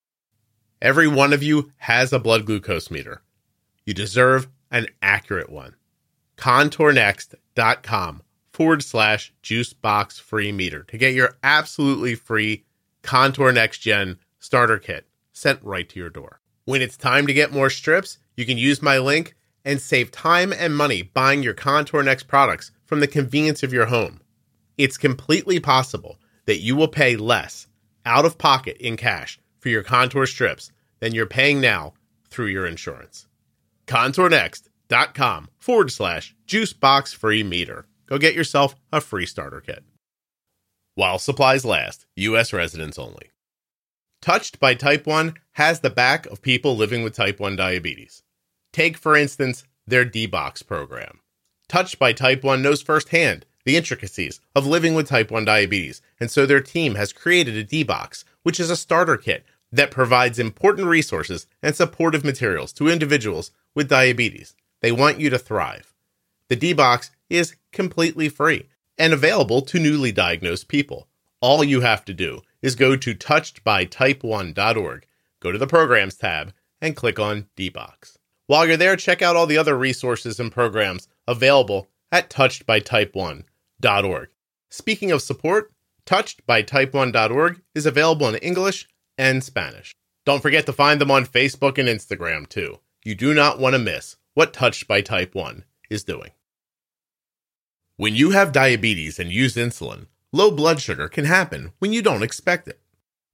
[0.83, 3.23] Every one of you has a blood glucose meter.
[3.87, 5.77] You deserve an accurate one.
[6.37, 8.23] Contournext.com
[8.53, 12.67] forward slash juicebox free meter to get your absolutely free
[13.03, 16.41] Contour Next Gen starter kit sent right to your door.
[16.67, 20.53] When it's time to get more strips, you can use my link and save time
[20.53, 24.21] and money buying your Contour Next products from the convenience of your home.
[24.81, 27.67] It's completely possible that you will pay less
[28.07, 31.93] out of pocket in cash for your Contour strips than you're paying now
[32.31, 33.27] through your insurance.
[33.87, 37.89] ContourNext.com forward slash juicebox free meter.
[38.07, 39.85] Go get yourself a free starter kit.
[40.95, 42.55] While supplies last, U.S.
[42.55, 43.33] residents only.
[44.23, 48.23] Touched by Type 1 has the back of people living with Type 1 diabetes.
[48.73, 51.21] Take, for instance, their D-Box program.
[51.69, 56.31] Touched by Type 1 knows firsthand the intricacies of living with Type 1 diabetes, and
[56.31, 60.87] so their team has created a D-Box, which is a starter kit that provides important
[60.89, 64.55] resources and supportive materials to individuals with diabetes.
[64.81, 65.93] They want you to thrive.
[66.49, 68.69] The D-Box is completely free
[68.99, 71.07] and available to newly diagnosed people.
[71.41, 75.07] All you have to do is go to touchedbytype1.org,
[75.41, 78.19] go to the programs tab, and click on D-Box.
[78.47, 83.45] While you're there, check out all the other resources and programs available at touchedbytype1.org.
[84.71, 85.73] Speaking of support,
[86.07, 89.95] Touchedbytype1.org is available in English and Spanish.
[90.25, 92.79] Don't forget to find them on Facebook and Instagram too.
[93.05, 96.31] You do not want to miss what Touched by Type 1 is doing.
[97.97, 102.23] When you have diabetes and use insulin, low blood sugar can happen when you don't
[102.23, 102.81] expect it.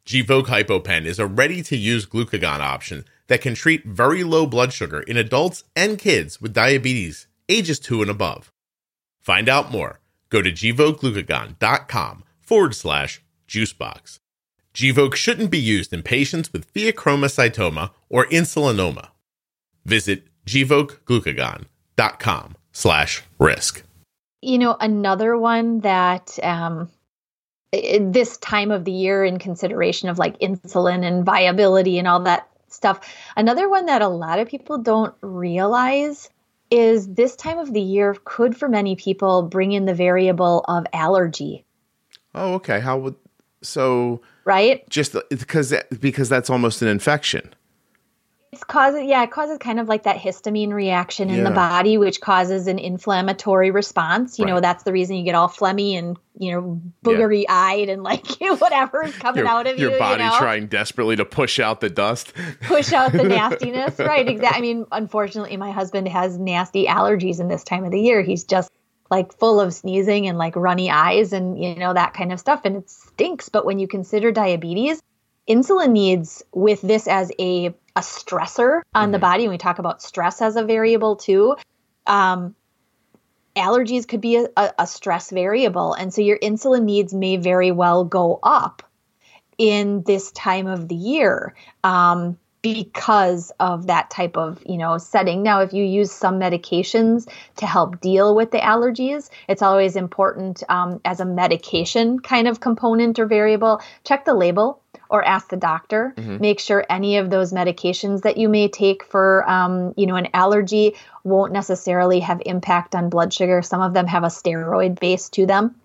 [0.07, 4.73] Gvoke HypoPen is a ready to use glucagon option that can treat very low blood
[4.73, 8.53] sugar in adults and kids with diabetes ages 2 and above.
[9.21, 10.01] Find out more.
[10.31, 14.19] Go to gvokeglucagon.com forward slash juicebox.
[14.75, 19.09] Gvoke shouldn't be used in patients with pheochromocytoma or insulinoma.
[19.85, 23.83] Visit gvokeglucagon.com slash risk.
[24.43, 26.91] You know, another one that um,
[27.73, 32.49] this time of the year in consideration of like insulin and viability and all that
[32.69, 33.01] stuff.
[33.37, 36.31] Another one that a lot of people don't realize
[36.71, 40.87] is this time of the year could for many people bring in the variable of
[40.93, 41.65] allergy.
[42.35, 42.81] Oh, okay.
[42.81, 43.15] How would
[43.63, 44.89] so right?
[44.89, 47.55] Just because because that's almost an infection.
[48.57, 51.45] It's causes yeah, it causes kind of like that histamine reaction in yeah.
[51.45, 54.38] the body, which causes an inflammatory response.
[54.38, 54.55] You right.
[54.55, 58.27] know, that's the reason you get all phlegmy and you know boogery eyed and like
[58.40, 59.99] whatever is coming your, out of your you.
[59.99, 60.38] Body you know?
[60.38, 63.99] trying desperately to push out the dust, push out the nastiness.
[63.99, 64.27] right?
[64.27, 64.59] Exactly.
[64.59, 68.23] I mean, unfortunately, my husband has nasty allergies in this time of the year.
[68.23, 68.71] He's just
[69.11, 72.62] like full of sneezing and like runny eyes and you know that kind of stuff,
[72.64, 73.51] and it stinks.
[73.51, 75.03] But when you consider diabetes,
[75.47, 79.13] insulin needs with this as a a stressor on mm-hmm.
[79.13, 81.57] the body, and we talk about stress as a variable too.
[82.07, 82.55] Um,
[83.57, 88.05] allergies could be a, a, stress variable, and so your insulin needs may very well
[88.05, 88.83] go up
[89.59, 91.55] in this time of the year.
[91.83, 92.39] Um,
[92.75, 97.67] because of that type of you know setting now if you use some medications to
[97.67, 103.19] help deal with the allergies it's always important um, as a medication kind of component
[103.19, 106.15] or variable check the label or ask the doctor.
[106.17, 106.39] Mm-hmm.
[106.41, 110.29] Make sure any of those medications that you may take for, um, you know, an
[110.35, 113.63] allergy won't necessarily have impact on blood sugar.
[113.63, 115.77] Some of them have a steroid base to them,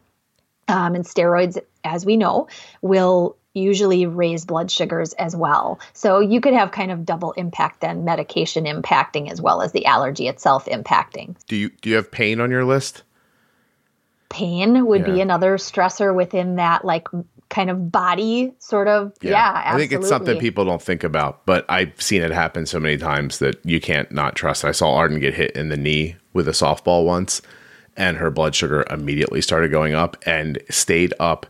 [0.68, 2.48] um, and steroids, as we know,
[2.82, 5.80] will usually raise blood sugars as well.
[5.94, 9.86] So you could have kind of double impact then medication impacting as well as the
[9.86, 11.36] allergy itself impacting.
[11.48, 13.04] Do you do you have pain on your list?
[14.30, 15.14] Pain would yeah.
[15.14, 17.08] be another stressor within that like
[17.50, 21.46] kind of body sort of yeah, yeah i think it's something people don't think about
[21.46, 24.96] but i've seen it happen so many times that you can't not trust i saw
[24.96, 27.42] arden get hit in the knee with a softball once
[27.98, 31.46] and her blood sugar immediately started going up and stayed up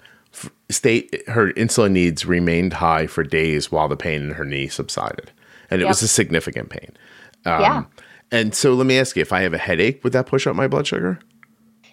[0.70, 5.32] stayed her insulin needs remained high for days while the pain in her knee subsided
[5.70, 5.90] and it yep.
[5.90, 6.92] was a significant pain
[7.46, 7.84] um, yeah
[8.32, 10.56] and so let me ask you if i have a headache would that push up
[10.56, 11.20] my blood sugar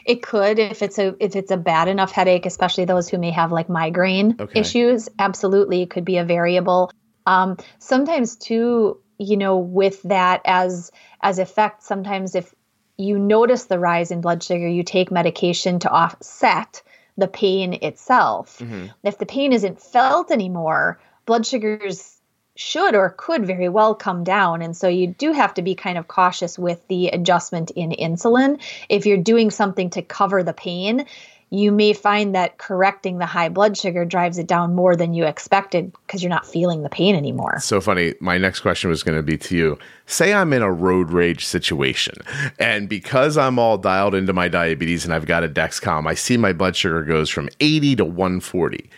[0.08, 3.30] it could if it's a if it's a bad enough headache, especially those who may
[3.30, 4.60] have like migraine okay.
[4.60, 5.10] issues.
[5.18, 6.90] Absolutely, it could be a variable.
[7.26, 12.54] Um, sometimes too, you know, with that as as effect, sometimes if
[12.96, 16.82] you notice the rise in blood sugar, you take medication to offset
[17.18, 18.58] the pain itself.
[18.58, 18.86] Mm-hmm.
[19.02, 22.16] If the pain isn't felt anymore, blood sugars
[22.54, 24.62] should or could very well come down.
[24.62, 28.60] And so you do have to be kind of cautious with the adjustment in insulin.
[28.88, 31.06] If you're doing something to cover the pain,
[31.50, 35.24] you may find that correcting the high blood sugar drives it down more than you
[35.24, 37.58] expected because you're not feeling the pain anymore.
[37.60, 38.14] So funny.
[38.20, 39.78] My next question was going to be to you.
[40.06, 42.14] Say I'm in a road rage situation,
[42.58, 46.36] and because I'm all dialed into my diabetes and I've got a Dexcom, I see
[46.36, 48.90] my blood sugar goes from 80 to 140.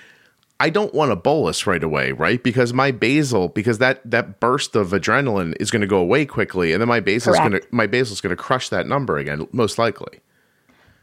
[0.61, 2.43] I don't want a bolus right away, right?
[2.43, 6.73] Because my basal, because that that burst of adrenaline is going to go away quickly,
[6.73, 9.19] and then my basal is going to my basal is going to crush that number
[9.19, 10.21] again, most likely.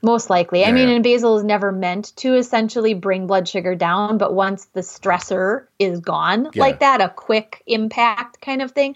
[0.07, 0.61] Most likely.
[0.61, 0.69] Yeah.
[0.69, 4.63] I mean, and basal is never meant to essentially bring blood sugar down, but once
[4.67, 6.61] the stressor is gone, yeah.
[6.61, 8.95] like that, a quick impact kind of thing,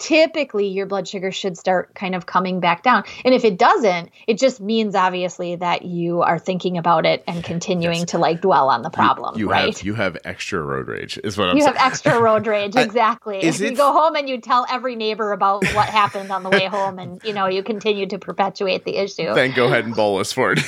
[0.00, 3.04] typically your blood sugar should start kind of coming back down.
[3.24, 7.44] And if it doesn't, it just means obviously that you are thinking about it and
[7.44, 8.10] continuing yes.
[8.10, 9.36] to like dwell on the problem.
[9.36, 9.76] You, you right?
[9.76, 11.76] have you have extra road rage, is what I'm you saying.
[11.76, 13.44] have extra road rage, exactly.
[13.44, 16.66] Is you go home and you tell every neighbor about what happened on the way
[16.66, 19.34] home, and you know you continue to perpetuate the issue.
[19.34, 20.60] Then go ahead and bolus for it.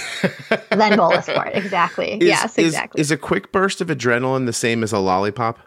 [0.71, 2.13] then bolus for it, exactly.
[2.21, 3.01] Is, yes, exactly.
[3.01, 5.59] Is, is a quick burst of adrenaline the same as a lollipop?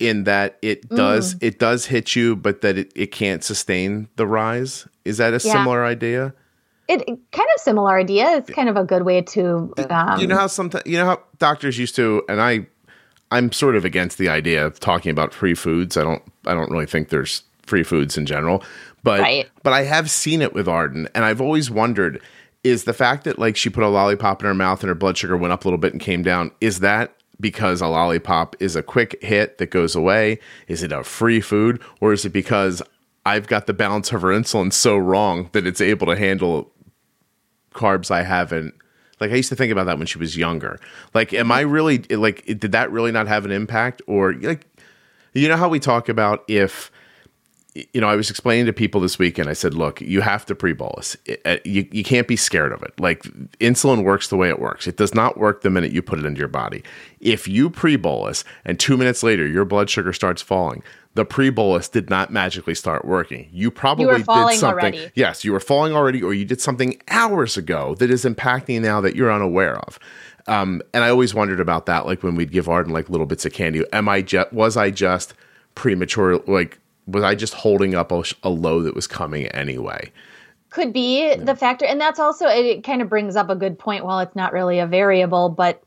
[0.00, 1.42] In that it does mm.
[1.42, 4.88] it does hit you, but that it, it can't sustain the rise.
[5.04, 5.52] Is that a yeah.
[5.52, 6.34] similar idea?
[6.88, 8.38] It kind of similar idea.
[8.38, 9.72] It's kind of a good way to.
[9.88, 12.66] Um, you know how sometimes you know how doctors used to, and I,
[13.30, 15.96] I'm sort of against the idea of talking about free foods.
[15.96, 18.64] I don't I don't really think there's free foods in general,
[19.04, 19.48] but right.
[19.62, 22.20] but I have seen it with Arden, and I've always wondered
[22.64, 25.16] is the fact that like she put a lollipop in her mouth and her blood
[25.16, 28.76] sugar went up a little bit and came down is that because a lollipop is
[28.76, 30.38] a quick hit that goes away?
[30.68, 31.80] Is it a free food?
[32.00, 32.82] Or is it because
[33.26, 36.70] i've got the balance of her insulin so wrong that it's able to handle
[37.74, 38.74] carbs i haven't?
[39.20, 40.78] Like i used to think about that when she was younger.
[41.14, 44.02] Like am i really like did that really not have an impact?
[44.06, 44.66] Or like
[45.32, 46.90] you know how we talk about if
[47.74, 49.48] you know, I was explaining to people this weekend.
[49.48, 51.16] I said, "Look, you have to pre-bolus.
[51.24, 52.92] It, uh, you you can't be scared of it.
[52.98, 53.22] Like
[53.60, 54.86] insulin works the way it works.
[54.88, 56.82] It does not work the minute you put it into your body.
[57.20, 60.82] If you pre-bolus and two minutes later your blood sugar starts falling,
[61.14, 63.48] the pre-bolus did not magically start working.
[63.52, 64.64] You probably You did something.
[64.64, 65.10] already.
[65.14, 69.00] Yes, you were falling already, or you did something hours ago that is impacting now
[69.00, 69.98] that you're unaware of.
[70.48, 72.04] Um, and I always wondered about that.
[72.04, 73.84] Like when we'd give Arden like little bits of candy.
[73.92, 75.34] Am I just was I just
[75.76, 76.38] premature?
[76.48, 76.79] Like
[77.10, 80.12] was I just holding up a, a low that was coming anyway?
[80.70, 83.78] could be the factor and that's also it, it kind of brings up a good
[83.78, 85.82] point While it's not really a variable but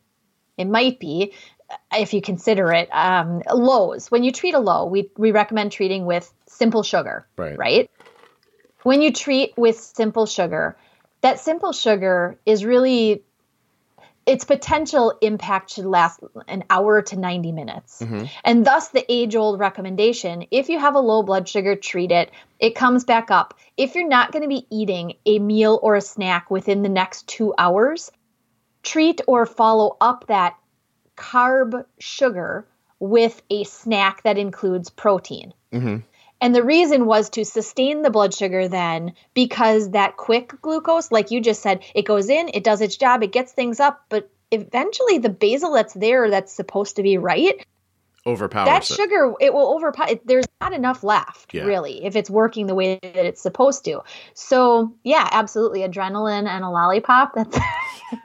[0.57, 1.33] it might be
[1.69, 5.71] uh, if you consider it um, lows when you treat a low we, we recommend
[5.71, 7.57] treating with simple sugar Right.
[7.57, 7.91] right
[8.83, 10.77] when you treat with simple sugar
[11.21, 13.23] that simple sugar is really
[14.25, 18.01] its potential impact should last an hour to 90 minutes.
[18.01, 18.25] Mm-hmm.
[18.43, 22.31] And thus, the age old recommendation if you have a low blood sugar, treat it.
[22.59, 23.53] It comes back up.
[23.75, 27.27] If you're not going to be eating a meal or a snack within the next
[27.27, 28.11] two hours,
[28.83, 30.55] treat or follow up that
[31.17, 32.65] carb sugar
[32.99, 35.53] with a snack that includes protein.
[35.73, 35.97] Mm-hmm.
[36.43, 41.31] And the reason was to sustain the blood sugar then because that quick glucose, like
[41.31, 44.29] you just said, it goes in, it does its job, it gets things up, but
[44.51, 47.65] eventually the basal that's there that's supposed to be right,
[48.25, 48.93] Overpowers that it.
[48.93, 50.07] sugar, it will overpower.
[50.09, 51.63] It, there's not enough left, Yeah.
[51.63, 54.01] really, if it's working the way that it's supposed to.
[54.33, 55.79] So, yeah, absolutely.
[55.81, 57.57] Adrenaline and a lollipop, that's.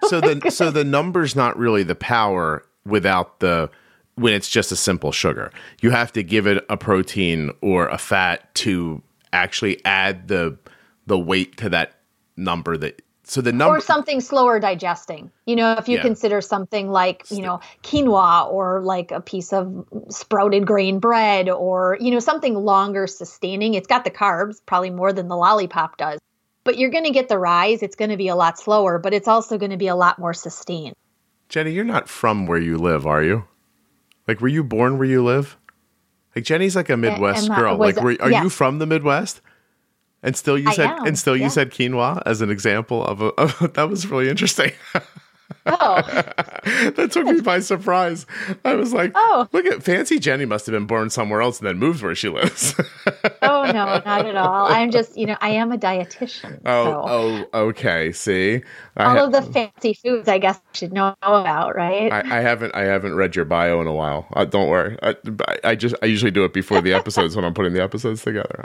[0.09, 3.71] so the so the number's not really the power without the
[4.19, 5.51] when it's just a simple sugar.
[5.81, 9.03] You have to give it a protein or a fat to
[9.33, 10.59] actually add the
[11.07, 11.95] the weight to that
[12.37, 15.31] number that so the number or something slower digesting.
[15.45, 16.03] You know, if you Yeah.
[16.03, 21.99] consider something like, you know, quinoa or like a piece of sprouted grain bread or,
[22.01, 23.75] you know, something longer sustaining.
[23.75, 26.19] It's got the carbs, probably more than the lollipop does.
[26.65, 27.83] But you're going to get the rise.
[27.83, 30.19] It's going to be a lot slower, but it's also going to be a lot
[30.19, 30.97] more sustained.
[31.51, 33.45] Jenny, you're not from where you live, are you?
[34.29, 35.57] Like were you born where you live?
[36.37, 37.77] Like Jenny's like a Midwest I- girl.
[37.77, 39.41] Like were, are you from the Midwest?
[40.23, 41.49] And still you I said am, and still you yeah.
[41.49, 44.73] said quinoa as an example of a of, that was really interesting.
[45.67, 46.01] Oh,
[46.97, 48.27] that took me by surprise.
[48.65, 49.49] I was like, Oh.
[49.53, 52.29] look at fancy Jenny must have been born somewhere else and then moved where she
[52.29, 52.75] lives.
[53.43, 54.67] oh no, not at all.
[54.67, 56.61] I'm just, you know, I am a dietitian.
[56.67, 58.13] oh, so oh, okay.
[58.13, 58.63] See,
[58.97, 62.13] I, all ha- of the fancy foods I guess I should know about, right?
[62.13, 64.27] I, I haven't, I haven't read your bio in a while.
[64.35, 64.97] Uh, don't worry.
[65.03, 65.17] I,
[65.65, 68.65] I just, I usually do it before the episodes when I'm putting the episodes together.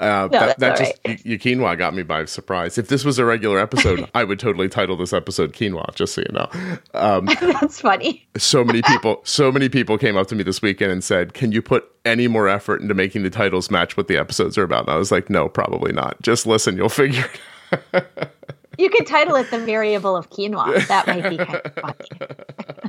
[0.00, 0.70] Uh, that that's that
[1.06, 2.78] all just, your quinoa got me by surprise.
[2.78, 5.94] If this was a regular episode, I would totally title this episode quinoa.
[5.94, 6.48] Just so you know.
[6.94, 8.26] Um, That's funny.
[8.36, 11.52] so many people so many people came up to me this weekend and said can
[11.52, 14.80] you put any more effort into making the titles match what the episodes are about
[14.86, 17.24] and i was like no probably not just listen you'll figure
[17.92, 18.32] it
[18.76, 20.86] You could title it the variable of quinoa.
[20.88, 22.88] That might be kind of funny.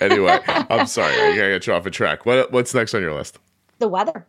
[0.00, 3.38] anyway i'm sorry i get you off a track what, what's next on your list
[3.78, 4.26] the weather.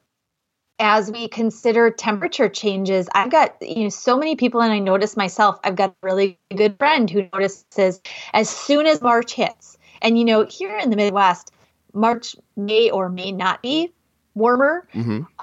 [0.79, 5.17] As we consider temperature changes, I've got you know so many people, and I notice
[5.17, 5.59] myself.
[5.63, 7.99] I've got a really good friend who notices
[8.33, 11.51] as soon as March hits, and you know here in the Midwest,
[11.93, 13.91] March may or may not be
[14.35, 14.87] warmer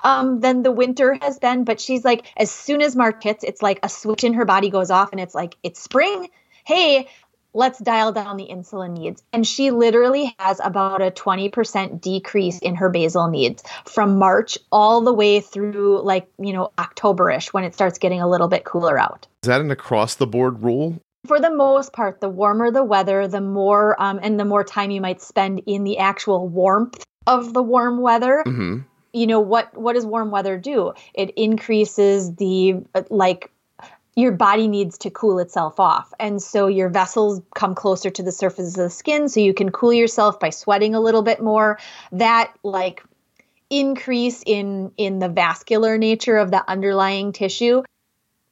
[0.04, 1.64] um, than the winter has been.
[1.64, 4.70] But she's like, as soon as March hits, it's like a switch in her body
[4.70, 6.28] goes off, and it's like it's spring.
[6.64, 7.08] Hey,
[7.54, 9.22] let's dial down the insulin needs.
[9.32, 15.00] And she literally has about a 20% decrease in her basal needs from March all
[15.00, 18.98] the way through like, you know, Octoberish when it starts getting a little bit cooler
[18.98, 19.26] out.
[19.42, 23.26] is that an across the board rule For the most part, the warmer the weather,
[23.28, 27.54] the more um, and the more time you might spend in the actual warmth of
[27.54, 28.42] the warm weather.
[28.44, 28.80] hmm
[29.12, 29.76] You know what?
[29.76, 30.92] What does warm weather do?
[31.14, 33.50] It increases the uh, like
[34.16, 36.12] your body needs to cool itself off.
[36.20, 39.70] And so your vessels come closer to the surface of the skin so you can
[39.72, 41.78] cool yourself by sweating a little bit more.
[42.12, 43.02] That like
[43.70, 47.82] increase in in the vascular nature of the underlying tissue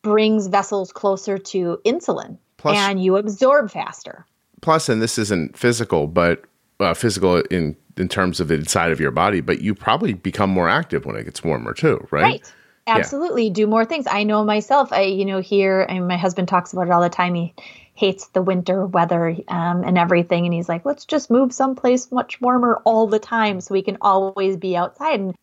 [0.03, 4.27] brings vessels closer to insulin Plus- and you absorb faster.
[4.63, 6.43] plus and this isn't physical but
[6.81, 10.69] uh, physical in in terms of inside of your body but you probably become more
[10.69, 12.53] active when it gets warmer too right, Right.
[12.87, 13.53] Absolutely yeah.
[13.53, 14.07] do more things.
[14.09, 14.93] I know myself.
[14.93, 17.35] I you know here, and my husband talks about it all the time.
[17.35, 17.55] He
[17.95, 22.41] hates the winter weather um, and everything, and he's like, let's just move someplace much
[22.41, 25.21] warmer all the time so we can always be outside.
[25.21, 25.35] And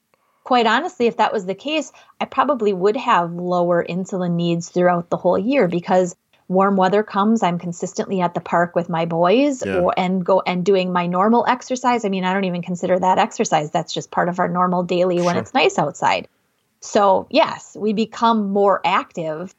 [0.44, 5.10] quite honestly, if that was the case, I probably would have lower insulin needs throughout
[5.10, 6.16] the whole year because
[6.48, 9.76] warm weather comes, I'm consistently at the park with my boys yeah.
[9.76, 12.04] or, and go and doing my normal exercise.
[12.04, 13.70] I mean, I don't even consider that exercise.
[13.70, 15.26] That's just part of our normal daily sure.
[15.28, 16.28] when it's nice outside.
[16.82, 19.54] So, yes, we become more active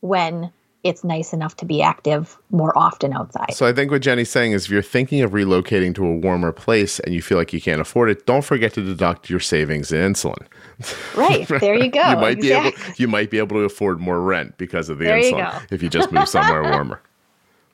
[0.00, 0.52] when
[0.84, 3.52] it's nice enough to be active more often outside.
[3.52, 6.52] So I think what Jenny's saying is if you're thinking of relocating to a warmer
[6.52, 9.92] place and you feel like you can't afford it, don't forget to deduct your savings
[9.92, 10.46] in insulin.
[11.16, 11.48] Right.
[11.48, 12.08] There you go.
[12.10, 12.70] you might exactly.
[12.70, 15.66] be able you might be able to afford more rent because of the there insulin
[15.72, 17.02] if you just move somewhere warmer.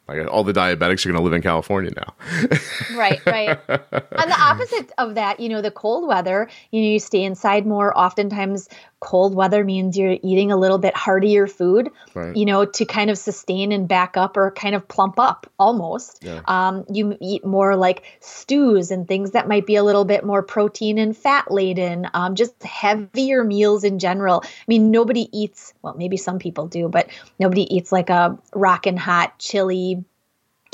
[0.07, 2.15] Like all the diabetics are going to live in California now.
[2.97, 3.59] right, right.
[3.69, 7.67] On the opposite of that, you know, the cold weather, you know, you stay inside
[7.67, 7.97] more.
[7.97, 8.69] Oftentimes,
[9.05, 12.35] cold weather means you're eating a little bit heartier food, right.
[12.35, 16.25] you know, to kind of sustain and back up or kind of plump up almost.
[16.25, 16.41] Yeah.
[16.47, 20.43] Um, you eat more like stews and things that might be a little bit more
[20.43, 24.43] protein and fat laden, um, just heavier meals in general.
[24.43, 28.97] I mean, nobody eats, well, maybe some people do, but nobody eats like a rockin'
[28.97, 30.03] hot chili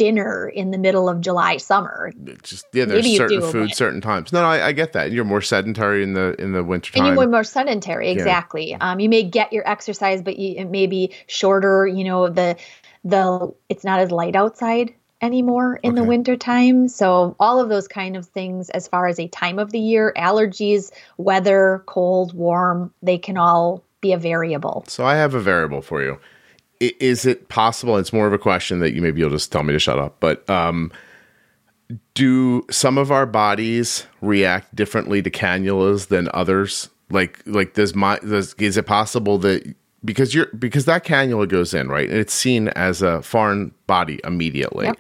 [0.01, 2.11] dinner in the middle of July summer.
[2.43, 4.33] Just yeah, there's certain food, certain times.
[4.33, 5.13] No, no I, I, get that.
[5.13, 7.05] You're more sedentary in the in the winter time.
[7.05, 8.71] And you're more sedentary, exactly.
[8.71, 8.79] Yeah.
[8.81, 11.87] Um, you may get your exercise, but you, it may be shorter.
[11.87, 12.57] You know, the
[13.05, 16.01] the it's not as light outside anymore in okay.
[16.01, 16.89] the winter time.
[16.89, 20.15] So all of those kind of things as far as a time of the year,
[20.17, 24.83] allergies, weather, cold, warm, they can all be a variable.
[24.89, 26.19] So I have a variable for you
[26.81, 27.99] is it possible?
[27.99, 30.19] It's more of a question that you maybe you'll just tell me to shut up.
[30.19, 30.91] But um,
[32.15, 36.89] do some of our bodies react differently to cannulas than others?
[37.11, 39.75] Like, like does my does is it possible that
[40.05, 44.21] because you're because that cannula goes in right and it's seen as a foreign body
[44.25, 44.87] immediately?
[44.87, 44.97] Yep.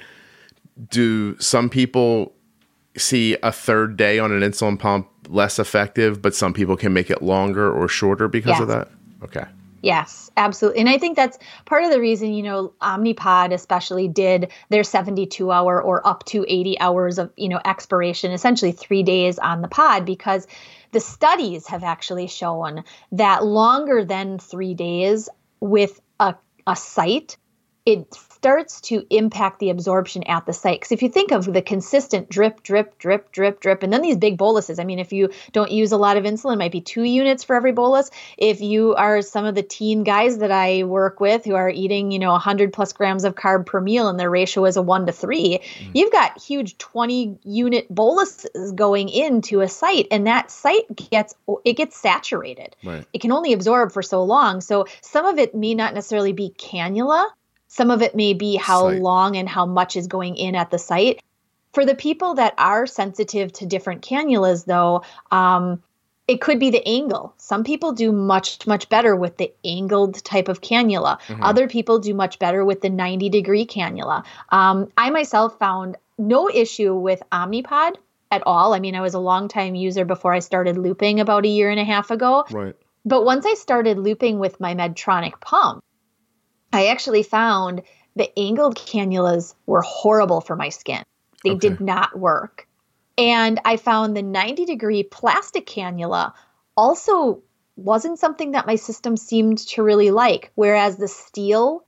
[0.91, 2.33] Do some people
[2.97, 7.11] see a third day on an insulin pump less effective, but some people can make
[7.11, 8.89] it longer or shorter because of that?
[9.23, 9.45] Okay.
[9.83, 10.81] Yes, absolutely.
[10.81, 15.51] And I think that's part of the reason, you know, Omnipod especially did their 72
[15.51, 19.69] hour or up to 80 hours of, you know, expiration, essentially three days on the
[19.69, 20.47] pod, because
[20.93, 25.29] the studies have actually shown that longer than three days
[25.61, 26.35] with a,
[26.67, 27.39] a site,
[27.87, 30.81] it starts to impact the absorption at the site.
[30.81, 34.17] Because if you think of the consistent drip, drip, drip, drip, drip, and then these
[34.17, 37.03] big boluses, I mean, if you don't use a lot of insulin, might be two
[37.03, 38.11] units for every bolus.
[38.39, 42.13] If you are some of the teen guys that I work with who are eating,
[42.13, 45.05] you know, 100 plus grams of carb per meal and their ratio is a one
[45.05, 45.91] to 3 mm-hmm.
[45.93, 51.35] you've got huge 20 unit boluses going into a site, and that site gets
[51.67, 52.75] it gets saturated.
[52.83, 53.05] Right.
[53.13, 54.63] It can only absorb for so long.
[54.63, 57.27] So some of it may not necessarily be cannula
[57.71, 59.01] some of it may be how site.
[59.01, 61.23] long and how much is going in at the site.
[61.73, 65.81] For the people that are sensitive to different cannulas, though, um,
[66.27, 67.33] it could be the angle.
[67.37, 71.21] Some people do much, much better with the angled type of cannula.
[71.21, 71.45] Mm-hmm.
[71.45, 74.25] Other people do much better with the 90 degree cannula.
[74.49, 77.95] Um, I myself found no issue with Omnipod
[78.33, 78.75] at all.
[78.75, 81.71] I mean, I was a long time user before I started looping about a year
[81.71, 82.45] and a half ago.
[82.51, 82.75] Right.
[83.05, 85.85] But once I started looping with my Medtronic pump,
[86.73, 87.83] I actually found
[88.17, 91.03] the angled cannulas were horrible for my skin.
[91.45, 91.69] They okay.
[91.71, 92.67] did not work.
[93.17, 96.33] And I found the 90 degree plastic cannula
[96.77, 97.43] also
[97.77, 100.53] wasn't something that my system seemed to really like.
[100.55, 101.85] Whereas the steel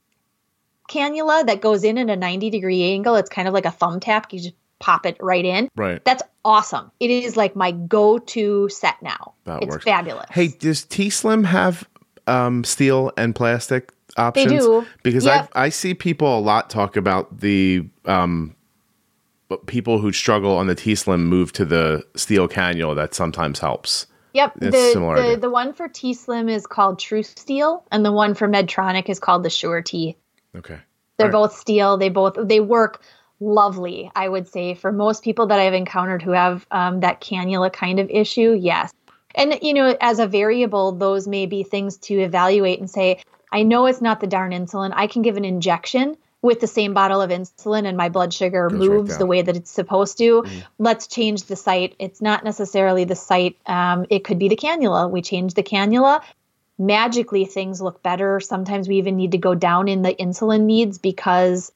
[0.91, 4.01] cannula that goes in at a 90 degree angle, it's kind of like a thumb
[4.01, 4.33] thumbtack.
[4.33, 5.68] You just pop it right in.
[5.76, 6.05] Right.
[6.05, 6.91] That's awesome.
[6.99, 9.35] It is like my go to set now.
[9.45, 9.85] That it's works.
[9.85, 10.26] fabulous.
[10.30, 11.89] Hey, does T Slim have
[12.26, 14.51] um, steel and plastic options?
[14.51, 14.87] They do.
[15.03, 15.51] Because yep.
[15.55, 18.55] I I see people a lot talk about the um,
[19.67, 24.07] people who struggle on the T Slim move to the steel cannula that sometimes helps.
[24.35, 24.53] Yep.
[24.63, 28.49] It's the, the, the one for T Slim is called TruSteel, and the one for
[28.49, 30.17] Medtronic is called the Sure T.
[30.57, 30.79] Okay.
[31.19, 31.99] They're both steel.
[31.99, 33.03] They both they work
[33.41, 34.11] lovely.
[34.15, 38.01] I would say for most people that I've encountered who have um, that cannula kind
[38.01, 38.93] of issue, yes.
[39.35, 43.62] And you know, as a variable, those may be things to evaluate and say, I
[43.62, 44.92] know it's not the darn insulin.
[44.94, 48.68] I can give an injection with the same bottle of insulin and my blood sugar
[48.68, 50.42] Goes moves right the way that it's supposed to.
[50.42, 50.59] Mm-hmm.
[50.78, 51.94] Let's change the site.
[52.00, 53.57] It's not necessarily the site.
[53.66, 55.09] Um, it could be the cannula.
[55.09, 56.22] We change the cannula.
[56.78, 58.40] Magically, things look better.
[58.40, 61.70] Sometimes we even need to go down in the insulin needs because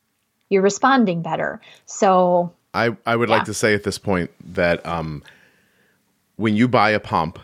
[0.49, 1.61] you're responding better.
[1.85, 3.37] So, I, I would yeah.
[3.37, 5.23] like to say at this point that um,
[6.37, 7.39] when you buy a pump,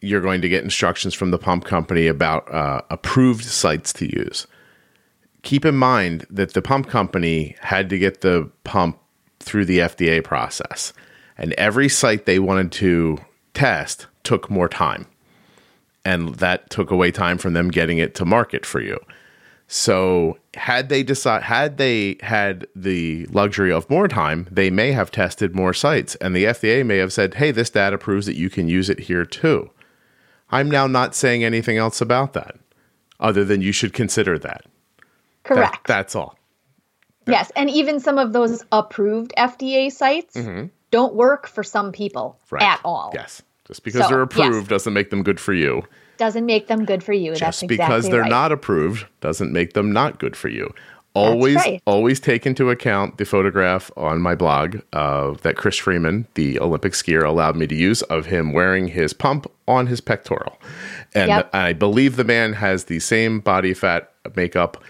[0.00, 4.46] you're going to get instructions from the pump company about uh, approved sites to use.
[5.42, 8.98] Keep in mind that the pump company had to get the pump
[9.40, 10.92] through the FDA process,
[11.38, 13.18] and every site they wanted to
[13.54, 15.06] test took more time.
[16.04, 18.98] And that took away time from them getting it to market for you.
[19.72, 25.12] So had they decide had they had the luxury of more time, they may have
[25.12, 28.50] tested more sites and the FDA may have said, "Hey, this data proves that you
[28.50, 29.70] can use it here too."
[30.50, 32.56] I'm now not saying anything else about that
[33.18, 34.64] other than you should consider that.
[35.44, 35.86] Correct.
[35.86, 36.36] That, that's all.
[37.26, 40.66] Yes, and even some of those approved FDA sites mm-hmm.
[40.90, 42.62] don't work for some people Right.
[42.62, 43.12] at all.
[43.14, 43.42] Yes.
[43.66, 44.48] Just because So, they're yes.
[44.48, 45.82] approved doesn't make them good for you.
[46.18, 47.30] Doesn't make them good for you.
[47.30, 48.30] That's Just exactly because they're right.
[48.30, 50.74] not approved doesn't make them not good for you.
[51.14, 51.82] Always, right.
[51.86, 56.92] always take into account the photograph on my blog uh, that Kris Freeman, the Olympic
[56.92, 60.58] skier, allowed me to use of him wearing his pump on his pectoral.
[61.14, 61.54] And Yep.
[61.54, 64.82] I believe the man has the same body fat makeup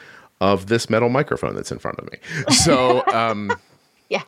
[0.43, 2.18] of this metal microphone that's in front of me.
[2.55, 3.51] So um,
[4.11, 4.23] Yeah.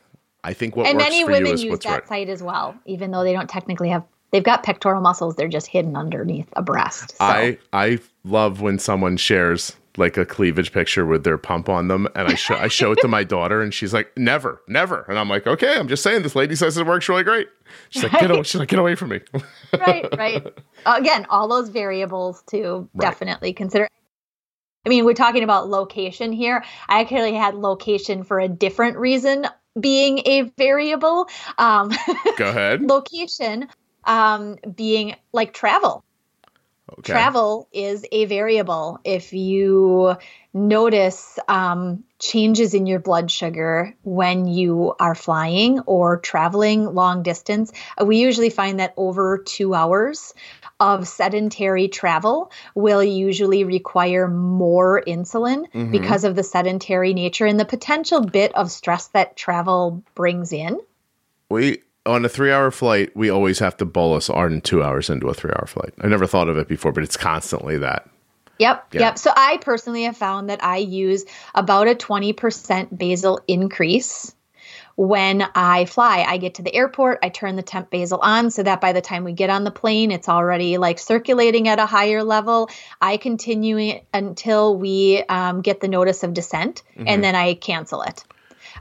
[0.44, 2.08] I think what and works many for you women is use what's that right.
[2.08, 4.02] site as well, even though they don't technically have.
[4.30, 7.10] They've got pectoral muscles; they're just hidden underneath a breast.
[7.10, 7.16] So.
[7.20, 12.08] I I love when someone shares like a cleavage picture with their pump on them,
[12.14, 15.18] and I show I show it to my daughter, and she's like, "Never, never," and
[15.18, 17.48] I'm like, "Okay, I'm just saying, this lady says it works really great."
[17.90, 19.20] She's like, "Get away!" She's like, "Get away from me."
[19.78, 20.46] right, right.
[20.86, 23.10] Again, all those variables to Right.
[23.10, 23.88] definitely consider.
[24.84, 26.64] I mean, we're talking about location here.
[26.88, 29.46] I actually had location for a different reason
[29.78, 31.28] being a variable.
[31.58, 31.90] Um,
[32.36, 32.82] Go ahead.
[32.88, 33.68] location
[34.04, 36.04] um, being like travel.
[36.98, 37.12] Okay.
[37.12, 39.00] Travel is a variable.
[39.04, 40.16] If you
[40.54, 47.72] notice um, changes in your blood sugar when you are flying or traveling long distance,
[48.00, 50.34] uh, we usually find that over two hours
[50.78, 55.90] of sedentary travel will usually require more insulin Mhm.
[55.90, 60.80] because of the sedentary nature and the potential bit of stress that travel brings in.
[61.48, 65.34] We on a three-hour flight, we always have to bolus on two hours into a
[65.34, 65.94] three-hour flight.
[66.00, 68.08] I never thought of it before, but it's constantly that.
[68.58, 69.00] Yep, Yeah.
[69.00, 69.18] yep.
[69.18, 71.24] So I personally have found that I use
[71.54, 74.34] about a 20% basal increase
[74.94, 76.24] when I fly.
[76.28, 79.00] I get to the airport, I turn the temp basal on so that by the
[79.00, 82.68] time we get on the plane, it's already like circulating at a higher level.
[83.00, 88.02] I continue it until we um, get the notice of descent and then I cancel
[88.02, 88.22] it.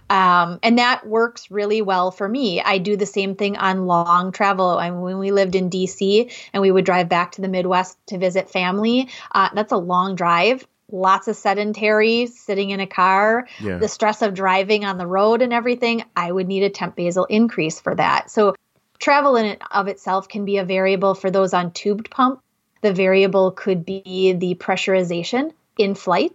[0.09, 2.61] Um, and that works really well for me.
[2.61, 4.77] I do the same thing on long travel.
[4.77, 7.97] I mean, when we lived in DC and we would drive back to the Midwest
[8.07, 10.65] to visit family, uh, that's a long drive.
[10.91, 13.77] Lots of sedentary, sitting in a car, Yeah.
[13.77, 16.03] the stress of driving on the road and everything.
[16.15, 18.29] I would need a temp basal increase for that.
[18.29, 18.55] So,
[18.99, 22.41] travel in and of itself can be a variable for those on tubed pump.
[22.81, 26.33] The variable could be the pressurization in flight.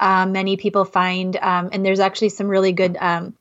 [0.00, 3.34] Uh, many people find, um, and there's actually some really good, um,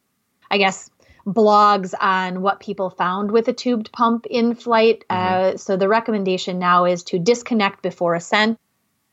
[0.50, 0.90] I guess,
[1.28, 5.04] blogs on what people found with a tubed pump in flight.
[5.10, 8.58] Uh, so the recommendation now is to disconnect before ascent,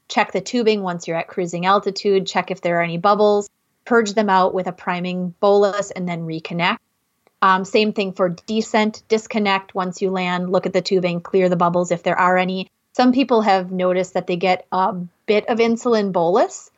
[0.09, 3.51] check the tubing once you're at cruising altitude, check if there are any bubbles,
[3.85, 6.79] purge them out with a priming bolus, and then reconnect.
[7.43, 11.57] Um, same thing for descent, disconnect once you land, look at the tubing, clear the
[11.57, 12.71] bubbles if there are any.
[12.95, 14.95] Some people have noticed that they get a
[15.27, 16.71] bit of insulin bolus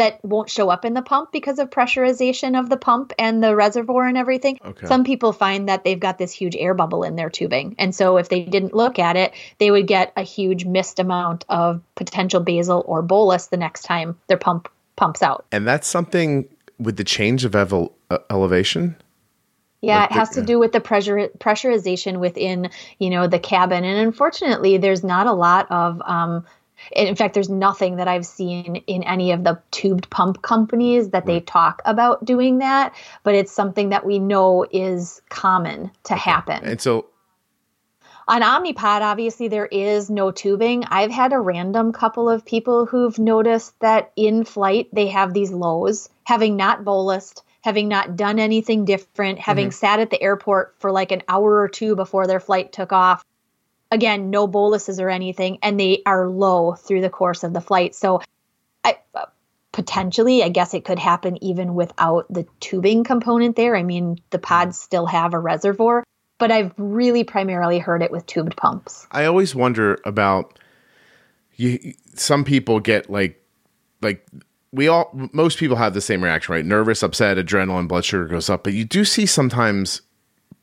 [0.00, 3.54] that won't show up in the pump because of pressurization of the pump and the
[3.54, 4.58] reservoir and everything.
[4.64, 4.86] Okay.
[4.86, 7.76] Some people find that they've got this huge air bubble in their tubing.
[7.78, 11.44] And so if they didn't look at it, they would get a huge missed amount
[11.50, 15.44] of potential basal or bolus the next time their pump pumps out.
[15.52, 16.48] And that's something
[16.78, 18.96] with the change of evel- uh, elevation.
[19.82, 23.84] Yeah, it has to do with the pressure pressurization within, you know, the cabin.
[23.84, 26.46] And unfortunately, there's not a lot of um
[26.92, 31.26] in fact, there's nothing that I've seen in any of the tubed pump companies that
[31.26, 36.64] they talk about doing that, but it's something that we know is common to happen.
[36.64, 37.06] And so
[38.28, 40.84] On Omnipod, obviously, there is no tubing.
[40.84, 45.50] I've had a random couple of people who've noticed that in flight they have these
[45.50, 49.72] lows, having not bolused, having not done anything different, having mm-hmm.
[49.72, 53.24] sat at the airport for like an hour or two before their flight took off.
[53.90, 57.94] Again, no boluses or anything, and they are low through the course of the flight.
[57.94, 58.22] So,
[58.84, 58.98] I,
[59.72, 63.76] potentially, I guess it could happen even without the tubing component there.
[63.76, 66.04] I mean, the pods still have a reservoir,
[66.38, 69.06] but I've really primarily heard it with tubed pumps.
[69.10, 70.58] I always wonder about
[71.56, 71.94] you.
[72.14, 73.44] Some people get like,
[74.02, 74.26] like
[74.72, 76.64] we all, most people have the same reaction, right?
[76.64, 78.64] Nervous, upset, adrenaline, blood sugar goes up.
[78.64, 80.02] But you do see sometimes,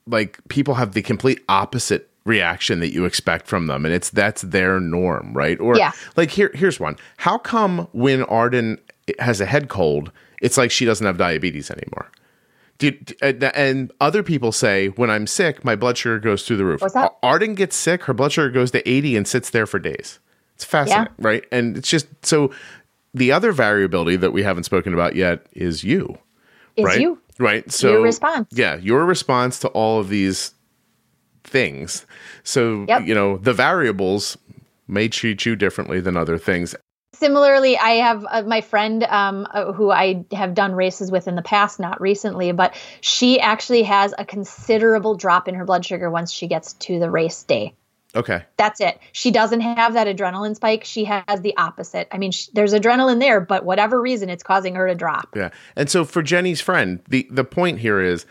[0.05, 4.41] like people have the complete opposite reaction that you expect from them and it's that's
[4.41, 5.59] their norm right?
[5.59, 5.93] Or Yeah.
[6.15, 6.97] like here here's one.
[7.17, 8.77] How come when arden
[9.19, 10.11] has a head cold
[10.41, 12.11] it's like she doesn't have diabetes anymore?
[12.79, 16.57] Did, and, uh, and other people say when i'm sick my blood sugar goes through
[16.57, 16.83] the roof.
[17.23, 20.19] Arden gets sick her blood sugar goes to 80 and sits there for days.
[20.55, 21.43] It's fascinating right?
[21.51, 22.51] And it's just so
[23.13, 26.17] the other variability that we haven't spoken about yet is you
[26.75, 26.99] Is right?
[27.01, 27.19] you.
[27.39, 27.71] right?
[27.71, 28.47] So Your response.
[28.51, 30.53] yeah your response to all of these
[31.47, 32.05] things
[32.43, 33.07] so Yep.
[33.07, 34.37] you know the variables
[34.87, 36.75] may treat you differently than other things
[37.13, 41.35] Similarly, I have uh, my friend um, uh, who I have done races with in
[41.35, 46.11] the past, not recently, but she actually has a considerable drop in her blood sugar
[46.11, 47.73] once she gets to the race day.
[48.13, 48.99] okay That's it.
[49.13, 50.83] She doesn't have that adrenaline spike.
[50.83, 52.07] She has the opposite.
[52.11, 55.29] I mean, sh- there's adrenaline there, but whatever reason, it's causing her to drop.
[55.35, 58.27] yeah and so for jenny's friend the the point here is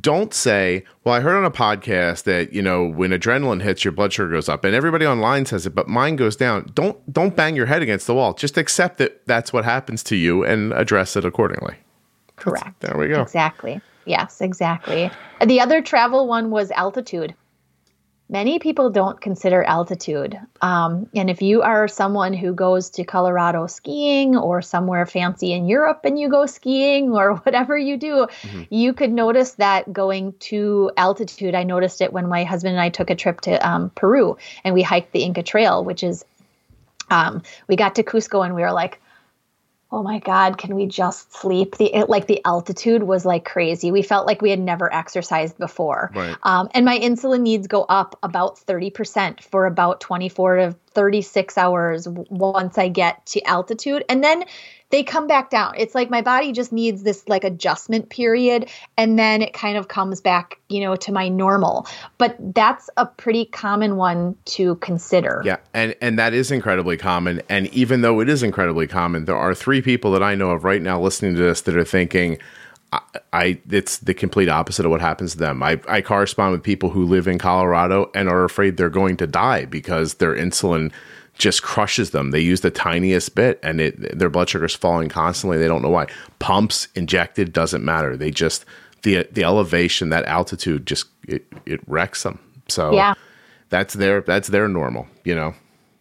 [0.00, 3.92] don't say well i heard on a podcast that you know when adrenaline hits your
[3.92, 7.36] blood sugar goes up and everybody online says it but mine goes down don't don't
[7.36, 10.72] bang your head against the wall just accept that that's what happens to you and
[10.72, 11.76] address it accordingly
[12.36, 12.80] Correct.
[12.80, 13.80] there we go Exactly.
[14.06, 15.10] Yes, exactly.
[15.44, 17.34] The other travel one was altitude.
[18.28, 20.36] Many people don't consider altitude.
[20.60, 25.68] Um, and if you are someone who goes to Colorado skiing or somewhere fancy in
[25.68, 28.26] Europe and you go skiing or whatever you do,
[28.68, 31.54] you could notice that going to altitude.
[31.54, 34.74] I noticed it when my husband and I took a trip to um, Peru and
[34.74, 36.24] we hiked the Inca Trail, which is,
[37.10, 39.00] um, we got to Cusco and we were like,
[39.96, 41.78] oh my god can we just sleep?
[41.78, 43.90] The it, like the altitude was like crazy.
[43.90, 46.10] We felt like we had never exercised before.
[46.14, 46.36] Right.
[46.42, 52.06] um, and my insulin needs go up about 30% for about 24 to 36 hours
[52.08, 54.04] once i get to altitude.
[54.10, 54.44] And then
[54.90, 59.18] they come back down it's like my body just needs this like adjustment period and
[59.18, 61.86] then it kind of comes back you know to my normal
[62.18, 67.42] but that's a pretty common one to consider Yeah, and and that is incredibly common.
[67.48, 70.64] And even though it is incredibly common, there are three people that I know of
[70.64, 72.38] right now listening to this that are thinking,
[72.92, 73.00] I,
[73.32, 75.62] I it's the complete opposite of what happens to them.
[75.62, 79.26] I I correspond with people who live in Colorado and are afraid they're going to
[79.26, 80.92] die because their insulin
[81.38, 82.30] just crushes them.
[82.30, 85.58] They use the tiniest bit and it their blood sugar's falling constantly.
[85.58, 86.06] They don't know why.
[86.38, 88.16] Pumps, injected, doesn't matter.
[88.16, 88.64] They just
[89.02, 92.38] the the elevation, that altitude just it, it wrecks them.
[92.68, 93.14] So Yeah.
[93.68, 95.54] that's their that's their normal, you know.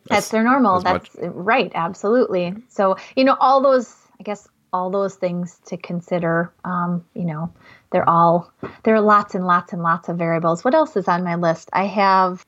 [0.10, 5.16] that's their normal that's right absolutely so you know all those i guess all those
[5.16, 7.52] things to consider um, you know
[7.92, 8.52] they're all
[8.84, 11.70] there are lots and lots and lots of variables what else is on my list
[11.74, 12.46] i have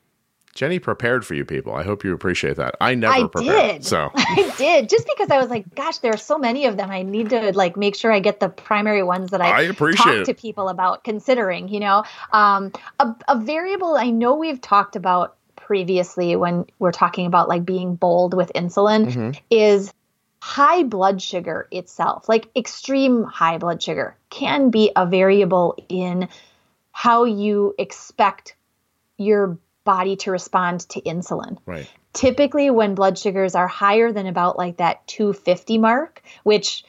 [0.58, 1.72] Jenny prepared for you people.
[1.72, 2.74] I hope you appreciate that.
[2.80, 3.72] I never I prepared.
[3.74, 3.84] did.
[3.84, 6.90] So i did just because i was like gosh there are so many of them
[6.90, 10.04] i need to like make sure i get the primary ones that i, I appreciate
[10.04, 10.24] talk it.
[10.24, 12.02] to people about considering you know
[12.32, 17.64] um, a, a variable i know we've talked about previously when we're talking about like
[17.64, 19.30] being bold with insulin Mm-hmm.
[19.50, 19.92] is
[20.42, 26.28] high blood sugar itself like extreme high blood sugar can be a variable in
[26.92, 28.56] how you expect
[29.18, 29.56] your
[29.88, 31.56] body to respond to insulin.
[31.74, 31.88] Right.
[32.12, 36.84] typically when blood sugars are higher than about like that 250 mark which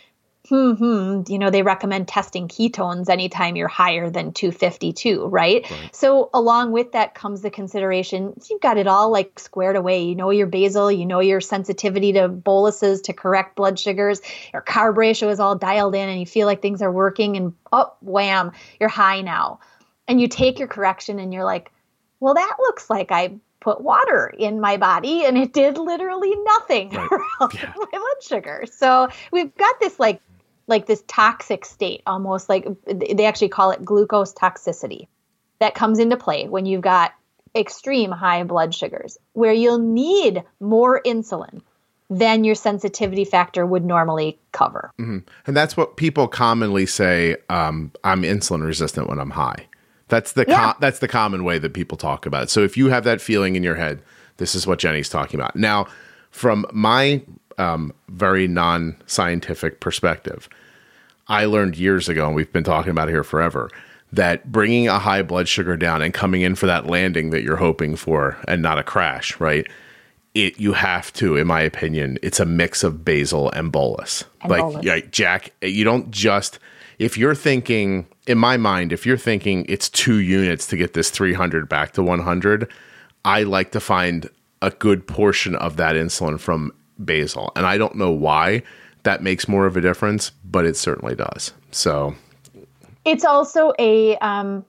[0.50, 5.66] hmm, hmm, you know they recommend testing ketones anytime you're higher than 252 right?
[5.92, 10.04] so along with that comes the consideration you've got it all like squared away.
[10.04, 14.22] You know your basal you know your sensitivity to boluses to correct blood sugars.
[14.54, 17.54] Your carb ratio is all dialed in and you feel like things are working and
[17.72, 19.60] oh wham you're high now.
[20.08, 21.72] And you take your correction and you're like
[22.20, 26.90] well, that looks like I put water in my body and it did literally nothing
[26.92, 27.10] Right.
[27.54, 27.74] Yeah.
[27.76, 28.64] my blood sugar.
[28.72, 30.22] So we've got this like
[30.68, 35.08] like this toxic state almost like they actually call it glucose toxicity
[35.60, 37.14] that comes into play when you've got
[37.56, 41.62] extreme high blood sugars where you'll need more insulin
[42.10, 44.92] than your sensitivity factor would normally cover.
[44.98, 47.36] And that's what people commonly say.
[47.50, 49.68] Um, I'm insulin resistant when I'm high.
[50.10, 50.74] That's the Yeah.
[50.74, 52.50] co- that's the common way that people talk about it.
[52.50, 54.02] So if you have that feeling in your head,
[54.38, 55.56] this is what Jenny's talking about.
[55.56, 55.88] Now,
[56.32, 57.22] from my
[57.58, 60.48] um, very non-scientific perspective,
[61.28, 63.70] I learned years ago, and we've been talking about it here forever,
[64.14, 67.58] that bringing a high blood sugar down and coming in for that landing that you're
[67.58, 69.68] hoping for and not a crash, right?
[70.34, 74.24] It you have to, in my opinion, it's a mix of basal and bolus.
[74.42, 74.86] And like, bolus.
[74.86, 76.60] like Jack, you don't just
[76.98, 81.10] if you're thinking in my mind, if you're thinking it's two units to get this
[81.10, 82.72] 300 back to 100,
[83.26, 84.30] I like to find
[84.62, 86.72] a good portion of that insulin from
[87.04, 88.62] basal, and I don't know why
[89.02, 91.54] that makes more of a difference, but it certainly does.
[91.72, 92.16] So
[93.04, 94.64] It's also a um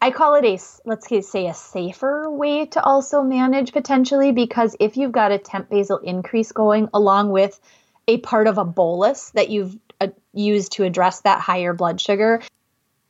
[0.00, 4.96] I call it a let's say a safer way to also manage potentially because if
[4.96, 7.60] you've got a temp basal increase going along with
[8.08, 12.42] a part of a bolus that you've uh, used to address that higher blood sugar,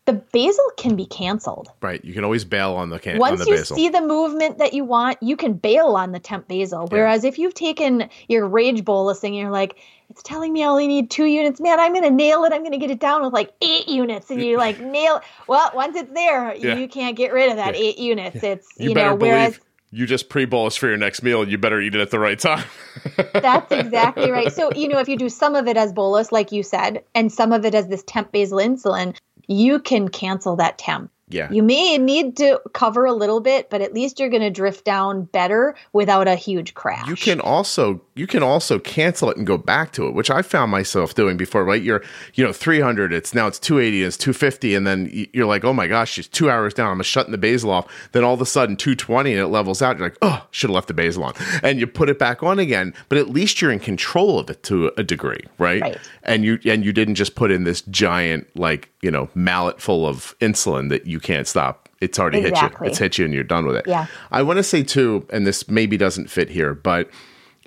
[0.07, 1.71] the basal can be canceled.
[1.81, 2.05] Right.
[2.05, 4.75] You can always bail on the can- Once on the you see the movement that
[4.75, 6.87] you want, you can bail on the temp basal.
[6.89, 9.79] Whereas if you've taken your rage bolusing and you're like,
[10.11, 12.53] it's telling me I only need two units, man, I'm gonna nail it.
[12.53, 14.31] I'm gonna get it down with like eight units.
[14.31, 16.77] And you like nail well, once it's there, Yeah.
[16.77, 18.43] you can't get rid of that eight units.
[18.43, 21.51] It's you, you, better know, whereas believe you just pre-bolus for your next meal and
[21.51, 22.65] you better eat it at the right time.
[23.33, 24.53] That's exactly right.
[24.53, 27.33] So, you know, if you do some of it as bolus, like you said, and
[27.33, 31.11] some of it as this temp basal insulin, you can cancel that temp.
[31.29, 31.51] yeah.
[31.51, 34.85] You may need to cover a little bit, but at least you're going to drift
[34.85, 37.09] down better without a huge crash.
[37.09, 40.43] You can also you can also cancel it and go back to it, which I
[40.43, 41.65] found myself doing before.
[41.65, 42.03] Right, you're
[42.35, 45.89] you know 300, it's now it's 280, it's 250, and then you're like, oh my
[45.89, 46.93] gosh, she's two hours down.
[46.93, 47.87] I'm shutting the basal off.
[48.13, 49.99] Then all of a sudden 220 and it levels out.
[49.99, 52.59] You're like, oh, should have left the basal on, and you put it back on
[52.59, 52.95] again.
[53.09, 55.83] But at least you're in control of it to a degree, right?
[55.83, 55.99] Right.
[56.23, 60.07] And you and you didn't just put in this giant like you know mallet full
[60.07, 61.89] of insulin that you can't stop.
[62.01, 62.69] It's already hit you.
[62.83, 63.87] It's hit you, and you're done with it.
[63.87, 64.07] Yeah.
[64.31, 67.09] I want to say too, and this maybe doesn't fit here, but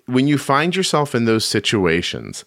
[0.07, 2.43] when you find yourself in those situations,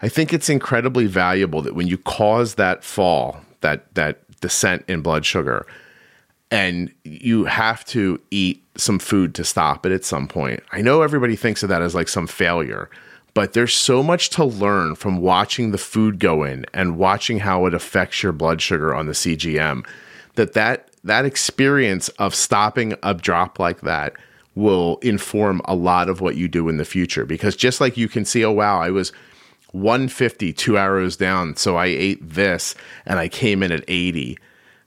[0.00, 5.02] I think it's incredibly valuable that when you cause that fall, that that descent in
[5.02, 5.66] blood sugar,
[6.50, 10.62] and you have to eat some food to stop it at some point.
[10.72, 12.90] I know everybody thinks of that as like some failure,
[13.34, 17.66] but there's so much to learn from watching the food go in and watching how
[17.66, 19.86] it affects your blood sugar on the CGM
[20.34, 24.14] that that that experience of stopping a drop like that
[24.54, 28.08] will inform a lot of what you do in the future because just like you
[28.08, 29.12] can see oh wow I was
[29.72, 32.74] 150 two arrows down so I ate this
[33.06, 34.38] and I came in at 80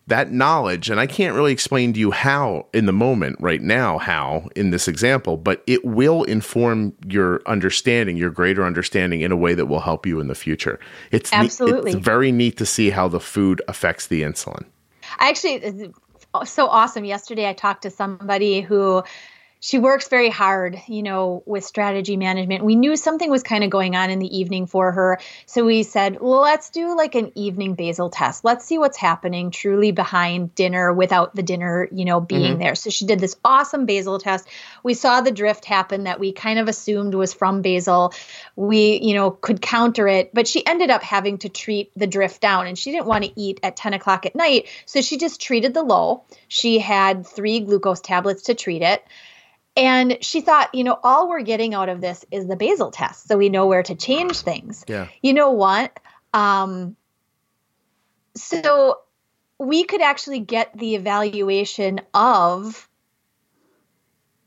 [0.08, 3.98] that knowledge and I can't really explain to you how in the moment right now
[3.98, 9.38] how in this example but it will inform your understanding your greater understanding in a
[9.38, 10.80] way that will help you in the future
[11.12, 11.92] it's ne- Absolutely.
[11.92, 14.64] it's very neat to see how the food affects the insulin
[15.20, 16.00] I actually, it's
[16.46, 17.06] so awesome.
[17.06, 19.04] Yesterday, I talked to somebody who
[19.60, 22.64] she works very hard, you know, with strategy management.
[22.64, 25.20] We knew something was kind of going on in the evening for her.
[25.46, 28.46] So we said, well, let's do like an evening basal test.
[28.46, 32.62] Let's see what's happening truly behind dinner without the dinner, you know, being mm-hmm.
[32.62, 32.76] there.
[32.76, 34.48] So she did this awesome basal test.
[34.84, 38.14] We saw the drift happen that we kind of assumed was from basal.
[38.56, 42.42] We, you know, could counter it, but she ended up having to treat the drift
[42.42, 44.68] down and she didn't want to eat at 10 o'clock at night.
[44.86, 46.24] So she just treated the low.
[46.48, 49.04] She had three glucose tablets to treat it.
[49.78, 53.28] And she thought, you know, all we're getting out of this is the basal test.
[53.28, 54.84] So we know where to change things.
[54.88, 55.08] Yeah.
[55.22, 55.98] You know what?
[56.34, 56.98] Um,
[58.36, 59.00] so
[59.60, 62.90] we could actually get the evaluation of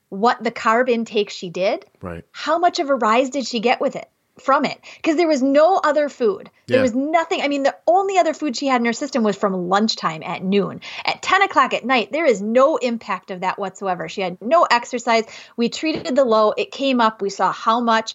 [0.08, 1.86] what the carb intake she did.
[2.02, 4.10] right How much of a rise did she get with it?
[4.41, 6.51] From it, because there was no other food.
[6.66, 6.82] There Yeah.
[6.82, 7.43] was nothing.
[7.43, 10.43] I mean, the only other food she had in her system was from lunchtime at
[10.43, 10.80] noon.
[11.05, 14.09] At 10 o'clock at night, there is no impact of that whatsoever.
[14.09, 15.24] She had no exercise.
[15.57, 16.53] We treated the low.
[16.57, 17.20] It came up.
[17.20, 18.14] We saw how much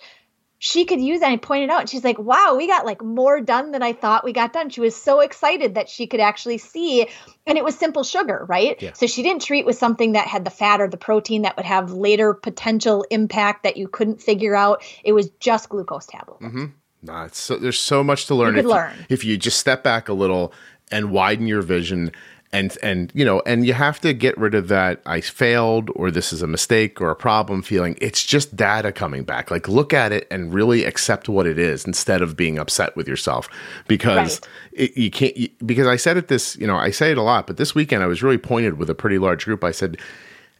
[0.58, 1.32] she could use that.
[1.32, 4.24] I pointed out, and she's like, wow, we got like more done than I thought
[4.24, 4.70] we got done.
[4.70, 7.08] She was so excited that she could actually see,
[7.46, 8.82] and it was simple sugar, right?
[8.82, 8.94] Yeah.
[8.94, 11.66] So she didn't treat with something that had the fat or the protein that would
[11.66, 14.84] have later potential impact that you couldn't figure out.
[15.04, 16.44] It was just glucose tablets.
[16.44, 16.66] Mm-hmm.
[17.04, 18.56] Nah, it's so, there's so much to learn.
[18.56, 18.94] You if learn.
[19.10, 20.54] if you just step back a little
[20.92, 22.12] and widen your vision,
[22.56, 26.10] and and you know, and you have to get rid of that I failed or
[26.12, 27.98] this is a mistake or a problem feeling.
[28.02, 29.52] It's just data coming back.
[29.52, 33.08] Like look at it and really accept what it is instead of being upset with
[33.08, 33.50] yourself
[33.88, 34.50] because Right.
[34.74, 35.36] it, you can't.
[35.36, 37.76] You, because I said it this, you know, I say it a lot, but this
[37.76, 39.64] weekend I was really pointed with a pretty large group.
[39.64, 39.98] I said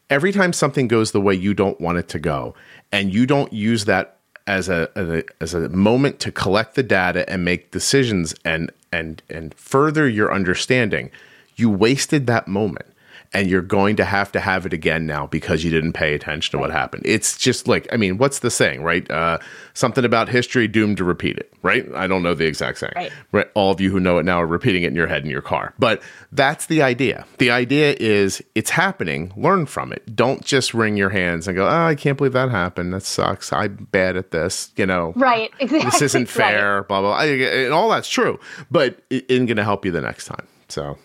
[0.10, 2.54] every time something goes the way you don't want it to go
[2.92, 4.18] and you don't use that
[4.48, 8.72] as a, as a as a moment to collect the data and make decisions and
[8.92, 11.10] and and further your understanding
[11.56, 12.86] you wasted that moment
[13.34, 16.52] and you're going to have to have it again now because you didn't pay attention
[16.52, 17.04] to what happened.
[17.06, 19.10] It's just like i mean what's the saying right?
[19.12, 19.40] Uh,
[19.74, 21.86] something about history doomed to repeat it right?
[21.96, 22.94] I don't know the exact saying.
[22.96, 23.12] Right.
[23.32, 23.48] right?
[23.56, 25.42] All of you who know it now are repeating it in your head in your
[25.42, 25.74] car.
[25.80, 26.02] But
[26.32, 27.26] that's the idea.
[27.40, 29.34] The idea is it's happening.
[29.36, 30.16] Learn from it.
[30.16, 32.94] Don't just wring your hands and go oh i can't believe that happened.
[32.94, 33.52] That sucks.
[33.52, 35.14] I'm bad at this you know?
[35.16, 35.52] Right.
[35.60, 35.90] Exactly.
[35.90, 36.52] this isn't Right.
[36.52, 37.18] fair blah blah, blah.
[37.20, 37.26] I-
[37.66, 38.40] and all that's true
[38.72, 40.48] but it isn't going to help you the next time.
[40.70, 40.98] So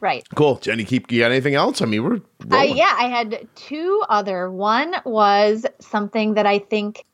[0.00, 0.26] Right.
[0.34, 2.20] cool jenny keep you got anything else i mean we're
[2.50, 4.50] Uh, yeah, I had two other.
[4.50, 7.04] One was something that I think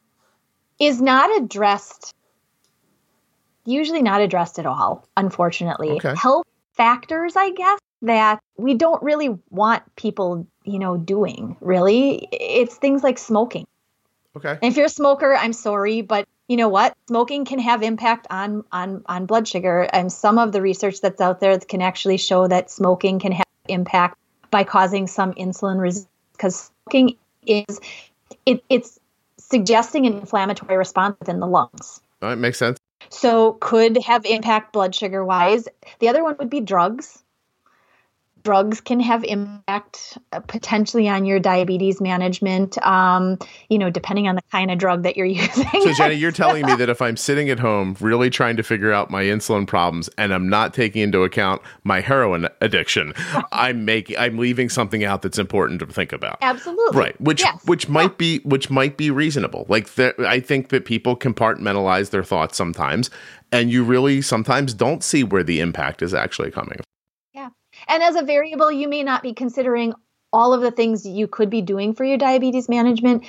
[0.79, 2.15] is not addressed,
[3.65, 5.91] usually not addressed at all, unfortunately.
[5.91, 6.15] Okay.
[6.17, 12.29] Health factors, I guess, that we don't really want people, you know, doing really.
[12.31, 13.67] It's things like smoking.
[14.37, 14.51] Okay.
[14.51, 16.97] And if you're a smoker, I'm sorry, but you know what?
[17.09, 21.21] Smoking can have impact on on on blood sugar, and some of the research that's
[21.21, 24.19] out there can actually show that smoking can have impact
[24.51, 27.17] by causing some insulin resistance because smoking
[27.47, 27.81] is
[28.45, 28.99] it, it's
[29.39, 32.01] suggesting an inflammatory response within the lungs.
[32.23, 32.79] All right, makes sense.
[33.09, 35.69] So could have impact blood sugar wise.
[35.99, 37.23] The other one would be drugs
[38.47, 43.37] drugs can have impact uh, potentially on your diabetes management um,
[43.69, 46.65] you know depending on the kind of drug that you're using so jenny you're telling
[46.65, 50.09] me that if i'm sitting at home really trying to figure out my insulin problems
[50.17, 53.13] and i'm not taking into account my heroin addiction
[53.53, 57.61] i'm making i'm leaving something out that's important to think about absolutely right which yes.
[57.67, 57.91] which yeah.
[57.91, 59.89] might be which might be reasonable like
[60.21, 63.11] i think that people compartmentalize their thoughts sometimes
[63.51, 66.79] and you really sometimes don't see where the impact is actually coming
[67.89, 69.95] and as a variable, you may not be considering
[70.33, 73.25] all of the things you could be doing for your diabetes management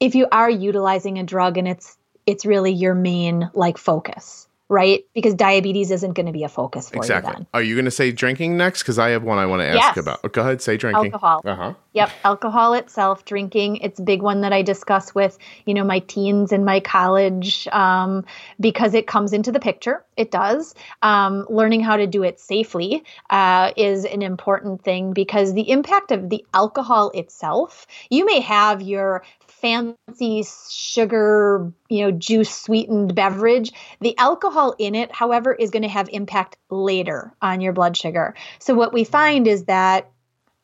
[0.00, 1.96] if you are utilizing a drug and it's
[2.26, 5.04] it's really your main like focus right?
[5.14, 7.32] Because diabetes isn't going to be a focus for exactly.
[7.32, 7.46] you then.
[7.52, 8.84] Are you going to say drinking next?
[8.84, 9.96] Because I have one I want to ask Yes.
[9.96, 10.20] about.
[10.22, 11.12] Oh, go ahead, say drinking.
[11.12, 11.42] Alcohol.
[11.44, 11.74] Uh huh.
[11.92, 13.78] Yep, alcohol itself, drinking.
[13.78, 17.66] It's a big one that I discuss with, you know, my teens in my college
[17.72, 18.24] um,
[18.60, 20.04] because it comes into the picture.
[20.16, 20.72] It does.
[21.02, 26.12] Um, learning how to do it safely uh, is an important thing because the impact
[26.12, 29.24] of the alcohol itself, you may have your
[29.60, 33.72] fancy sugar, you know, juice sweetened beverage.
[34.00, 38.34] The alcohol in it, however, is going to have impact later on your blood sugar.
[38.58, 40.10] So what we find is that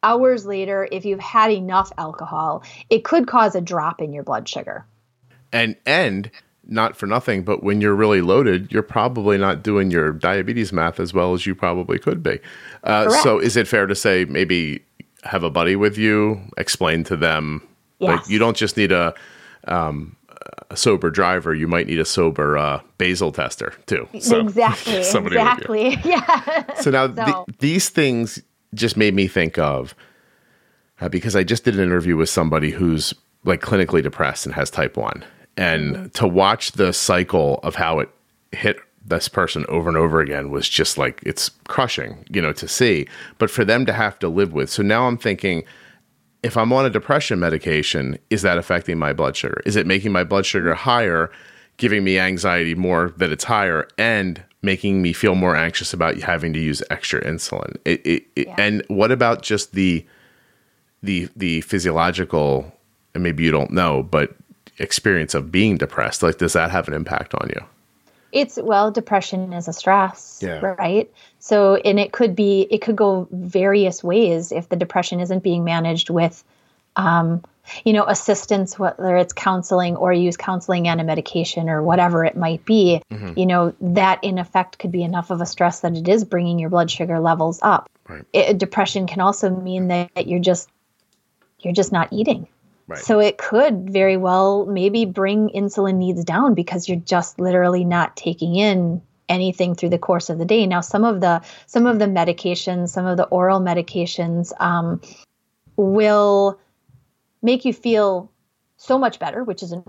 [0.02, 4.48] hours later, if you've had enough alcohol, it could cause a drop in your blood
[4.48, 4.86] sugar.
[5.52, 6.30] And and
[6.68, 10.98] not for nothing, but when you're really loaded, you're probably not doing your diabetes math
[10.98, 12.40] as well as you probably could be.
[12.82, 14.84] Uh, so, is it fair to say maybe
[15.22, 17.62] have a buddy with you, explain to them?
[17.98, 19.14] Like you don't just need a
[19.68, 20.16] um,
[20.70, 24.08] a sober driver; you might need a sober uh, basal tester too.
[24.20, 25.02] So, exactly.
[25.14, 25.52] somebody with you.
[25.86, 25.96] exactly.
[26.10, 26.74] Yeah.
[26.80, 28.40] So now So- th- these things
[28.74, 29.94] just made me think of
[31.00, 34.70] uh, because I just did an interview with somebody who's like clinically depressed and has
[34.70, 35.24] type 1
[35.56, 38.10] and to watch the cycle of how it
[38.52, 42.66] hit this person over and over again was just like it's crushing, you know, to
[42.68, 43.06] see,
[43.38, 44.68] but for them to have to live with.
[44.68, 45.62] So now I'm thinking
[46.42, 49.62] if I'm on a depression medication, is that affecting my blood sugar?
[49.66, 51.30] Is it making my blood sugar higher,
[51.76, 56.52] giving me anxiety more that it's higher, and making me feel more anxious about having
[56.52, 57.76] to use extra insulin?
[57.84, 58.54] It, it, it- Yeah.
[58.58, 60.04] And what about just the
[61.02, 62.72] the the physiological?
[63.14, 64.36] And maybe you don't know, but
[64.78, 66.22] experience of being depressed.
[66.22, 67.64] Like, does that have an impact on you?
[68.32, 70.60] It's well, depression is a stress, Yeah.
[70.78, 71.10] right?
[71.46, 75.62] So, and it could be, it could go various ways if the depression isn't being
[75.62, 76.42] managed with,
[76.96, 77.44] um,
[77.84, 82.36] you know, assistance, whether it's counseling or use counseling and a medication or whatever it
[82.36, 83.00] might be.
[83.12, 83.38] Mm-hmm.
[83.38, 86.58] You know, that in effect could be enough of a stress that it is bringing
[86.58, 87.88] your blood sugar levels up.
[88.08, 88.24] Right.
[88.32, 90.68] It, depression can also mean that you're just,
[91.60, 92.48] you're just not eating.
[92.88, 92.98] Right.
[92.98, 98.16] So it could very well maybe bring insulin needs down because you're just literally not
[98.16, 100.66] taking in anything through the course of the day.
[100.66, 105.00] Now, some of the some of the medications, some of the oral medications, um,
[105.76, 106.58] will
[107.42, 108.30] make you feel
[108.76, 109.82] so much better, which is a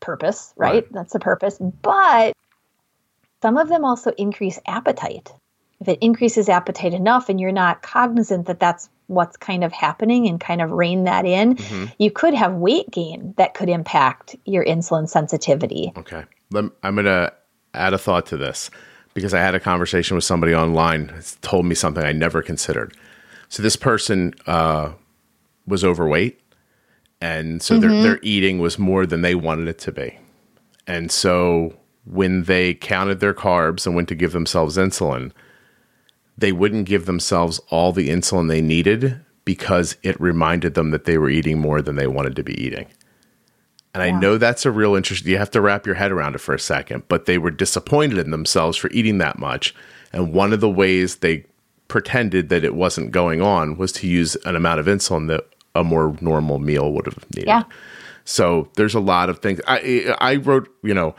[0.00, 0.74] purpose, right?
[0.74, 0.92] Right.
[0.92, 1.58] That's the purpose.
[1.58, 2.32] But
[3.42, 5.32] some of them also increase appetite.
[5.80, 10.26] If it increases appetite enough and you're not cognizant that that's what's kind of happening
[10.26, 11.58] and kind of rein that in,
[11.98, 15.92] you could have weight gain that could impact your insulin sensitivity.
[15.96, 16.24] Okay.
[16.52, 17.32] I'm going to
[17.74, 18.70] add a thought to this
[19.14, 21.12] because I had a conversation with somebody online
[21.42, 22.96] told me something I never considered.
[23.48, 24.92] So this person uh,
[25.66, 26.40] was overweight,
[27.20, 30.18] and so their, their eating was more than they wanted it to be.
[30.86, 35.32] And so when they counted their carbs and went to give themselves insulin,
[36.36, 41.18] they wouldn't give themselves all the insulin they needed because it reminded them that they
[41.18, 42.86] were eating more than they wanted to be eating.
[43.98, 45.24] And I know that's a real interest.
[45.24, 48.18] You have to wrap your head around it for a second, but they were disappointed
[48.18, 49.74] in themselves for eating that much.
[50.12, 51.44] And one of the ways they
[51.88, 55.82] pretended that it wasn't going on was to use an amount of insulin that a
[55.82, 57.48] more normal meal would have needed.
[57.48, 57.64] Yeah.
[58.24, 59.60] So there's a lot of things.
[59.66, 61.16] I I wrote, you know,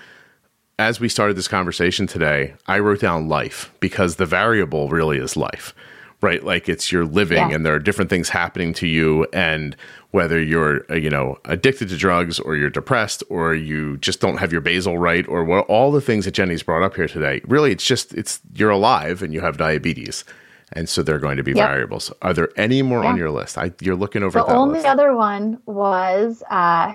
[0.77, 5.35] as we started this conversation today, I wrote down life because the variable really is
[5.35, 5.73] life,
[6.21, 6.43] right?
[6.43, 7.55] Like it's your living Yeah.
[7.55, 9.25] and there are different things happening to you.
[9.33, 9.75] And
[10.11, 14.37] whether you're, uh, you know, addicted to drugs or you're depressed or you just don't
[14.37, 17.41] have your basal right or what, all the things that Jenny's brought up here today,
[17.47, 20.25] really, it's just, it's, you're alive and you have diabetes.
[20.73, 21.67] And so they're going to be Yep.
[21.67, 22.11] variables.
[22.21, 23.57] Are there any more on your list?
[23.57, 24.85] I, you're looking over The only list.
[24.87, 26.93] other one was uh,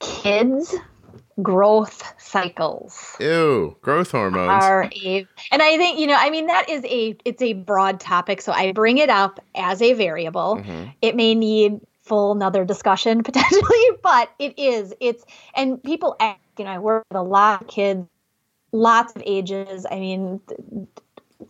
[0.00, 0.74] kids'
[1.42, 3.14] growth cycles.
[3.20, 4.64] Ew, growth hormones.
[4.64, 8.00] are a and i think you know i mean that is a it's a broad
[8.00, 10.94] topic so i bring it up as a variable Mhm.
[11.02, 15.24] it may need full another discussion potentially but it is it's
[15.54, 18.06] and people ask you know i work with a lot of kids
[18.72, 20.40] lots of ages i mean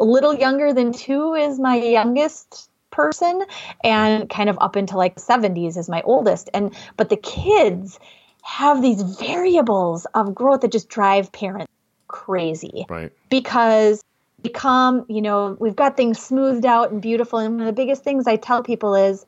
[0.01, 3.45] a little younger than two is my youngest person
[3.85, 7.99] and kind of up into like 70s is my oldest and but the kids
[8.47, 11.71] have these variables of growth that just drive parents
[12.09, 12.87] crazy.
[12.89, 13.13] Right.
[13.29, 14.03] because
[14.43, 18.05] become you know we've got things smoothed out and beautiful and one of the biggest
[18.05, 19.25] things i tell people is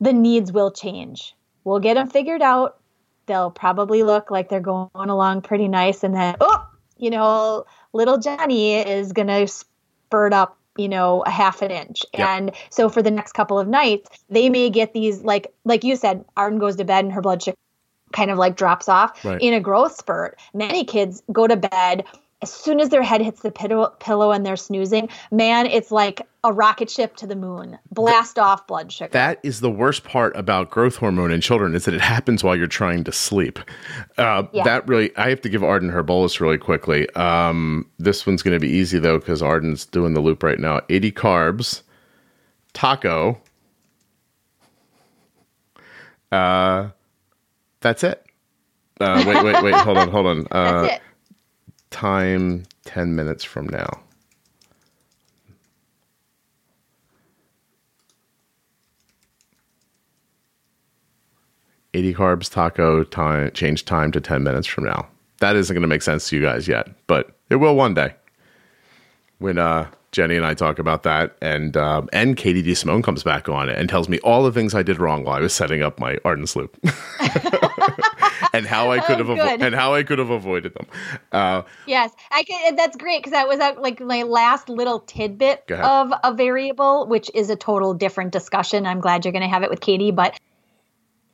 [0.00, 1.34] the needs will change.
[1.64, 2.78] We'll get them figured out.
[3.26, 6.66] They'll probably look like they're going along pretty nice and then oh
[6.96, 12.04] you know little johnny is going to spurt up you know a half an inch
[12.14, 12.28] Yep.
[12.28, 15.96] and so for the next couple of nights they may get these like like you
[15.96, 17.56] said arden goes to bed and her blood sugar
[18.12, 19.40] kind of like drops off Right.
[19.40, 20.38] in a growth spurt.
[20.54, 22.04] Many kids go to bed
[22.42, 25.08] as soon as their head hits the pillow, pillow and they're snoozing.
[25.30, 27.78] Man, it's like a rocket ship to the moon.
[27.90, 29.10] Blast off blood sugar.
[29.10, 32.54] That is the worst part about growth hormone in children is that it happens while
[32.54, 33.58] you're trying to sleep.
[34.18, 34.64] Uh, Yeah.
[34.64, 37.08] That really, I have to give Arden her bolus really quickly.
[37.14, 40.82] Um, this one's going to be easy though because Arden's doing the loop right now.
[40.90, 41.82] 80 carbs,
[42.74, 43.40] taco.
[46.30, 46.88] Uh,
[47.80, 48.22] that's it.
[49.00, 49.74] Uh, wait, wait, wait.
[49.74, 50.46] hold on, hold on.
[50.50, 51.02] Uh, That's it.
[51.96, 53.88] Time 10 minutes from now.
[61.94, 65.08] Eighty carbs taco time change time to ten minutes from now.
[65.40, 68.14] That isn't going to make sense to you guys yet, but it will one day.
[69.38, 73.48] When uh, Jenny and I talk about that, and um, and Katie DiSimone comes back
[73.48, 75.82] on it and tells me all the things I did wrong while I was setting
[75.82, 76.76] up my Arden's loop,
[78.56, 80.86] and how I could Oh, have avo- and how I could have avoided them.
[81.32, 82.76] Uh, Yes, I can.
[82.76, 87.30] That's great because that was uh, like my last little tidbit of a variable, which
[87.34, 88.86] is a total different discussion.
[88.86, 90.38] I'm glad you're going to have it with Katie, but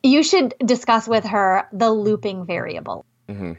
[0.03, 3.05] you should discuss with her the looping variable.
[3.29, 3.57] Mhm.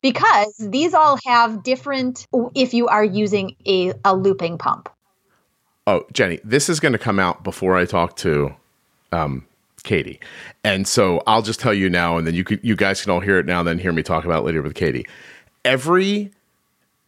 [0.00, 4.88] Because these all have different, if you are using a, a looping pump.
[5.86, 8.54] Oh, Jenny, this is going to come out before I talk to
[9.12, 9.46] um,
[9.82, 10.20] Katie,
[10.64, 13.20] and so I'll just tell you now, and then you could, you guys can all
[13.20, 15.06] hear it now, and then hear me talk about it later with Katie.
[15.64, 16.32] Every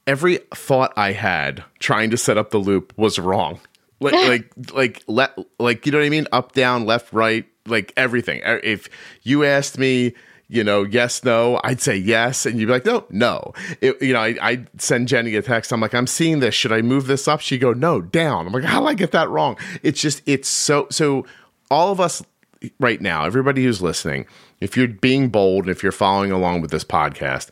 [0.07, 3.61] every thought I had trying to set up the loop was wrong.
[4.01, 6.27] Like like like le- like you know what I mean?
[6.33, 8.43] Up, down, left, right, like everything.
[8.45, 8.89] If
[9.22, 10.14] you asked me.
[10.47, 11.59] You know, yes, no.
[11.64, 13.55] I'd say yes, and you'd be like, no, no.
[13.81, 15.72] It, you know, I, I'd send Jenny a text.
[15.72, 16.55] I'm like, I'm seeing this.
[16.55, 17.41] Should I move this up?
[17.41, 18.47] She'd go, no, down.
[18.47, 19.57] I'm like, how did I get that wrong?
[19.83, 21.25] It's just, it's so, so.
[21.70, 22.22] All of us
[22.79, 24.27] right now, everybody who's listening,
[24.61, 27.51] if you're being bold, if you're following along with this podcast,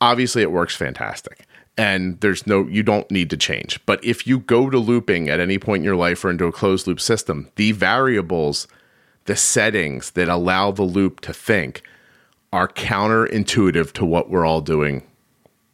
[0.00, 1.46] obviously it works fantastic.
[1.76, 3.80] And there's no you don't need to change.
[3.86, 6.52] But if you go to looping at any point in your life or into a
[6.52, 8.66] closed loop system the variables
[9.26, 11.82] the settings that allow the loop to think
[12.52, 15.02] are counterintuitive to what we're all doing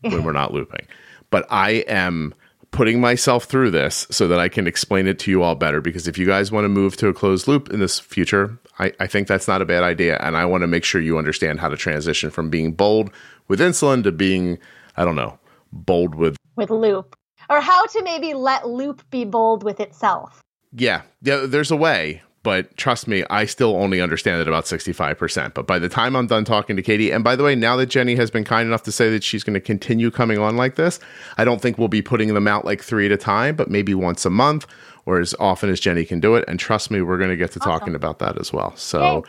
[0.02, 0.86] when we're not looping.
[1.30, 2.34] But i am
[2.70, 5.80] putting myself through this so that i can explain it to you all better.
[5.80, 8.92] Because if you guys want to move to a closed loop in this future i,
[9.00, 10.18] I think that's not a bad idea.
[10.20, 13.10] And i want to make sure you understand how to transition from being bold
[13.48, 14.58] with insulin to being
[14.96, 15.38] i don't know
[15.72, 17.16] bold with with loop.
[17.48, 20.42] Or how to maybe let loop be bold with itself.
[20.72, 21.02] Yeah.
[21.22, 25.66] Yeah there's a way but trust me i still only understand it about 65% but
[25.66, 28.14] by the time i'm done talking to katie and by the way now that jenny
[28.14, 31.00] has been kind enough to say that she's going to continue coming on like this
[31.38, 33.94] i don't think we'll be putting them out like three at a time but maybe
[33.94, 34.64] once a month
[35.06, 37.50] or as often as jenny can do it and trust me we're going to get
[37.50, 39.22] to talking about that as well so Yay.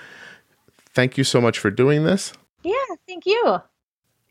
[0.93, 2.75] thank you so much for doing this yeah
[3.07, 3.59] thank you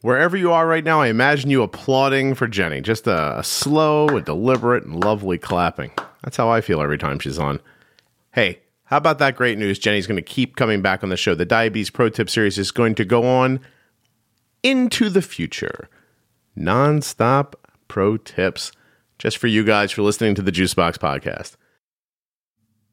[0.02, 2.82] Wherever you are right now, I imagine you applauding for Jenny.
[2.82, 5.90] Just a, a slow, a deliberate, and lovely clapping.
[6.22, 7.60] That's how I feel every time she's on.
[8.32, 9.78] Hey, how about that great news?
[9.78, 11.34] Jenny's going to keep coming back on the show.
[11.34, 13.60] The Diabetes Pro Tip series is going to go on
[14.62, 15.88] into the future.
[16.54, 17.56] Non-stop
[17.88, 18.72] pro tips
[19.18, 21.56] just for you guys for listening to the Juicebox podcast.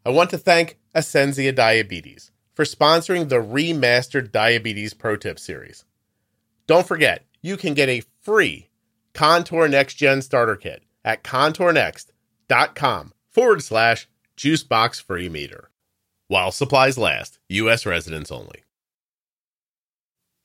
[0.06, 5.86] I want to thank Ascensia Diabetes for sponsoring the remastered Diabetes Pro Tip series.
[6.65, 8.70] Don't forget, you can get a free
[9.14, 14.07] Contour Next Gen starter kit at contournext.com forward slash
[14.38, 15.70] juicebox free meter.
[16.27, 17.85] While supplies last, U.S.
[17.85, 18.63] residents only.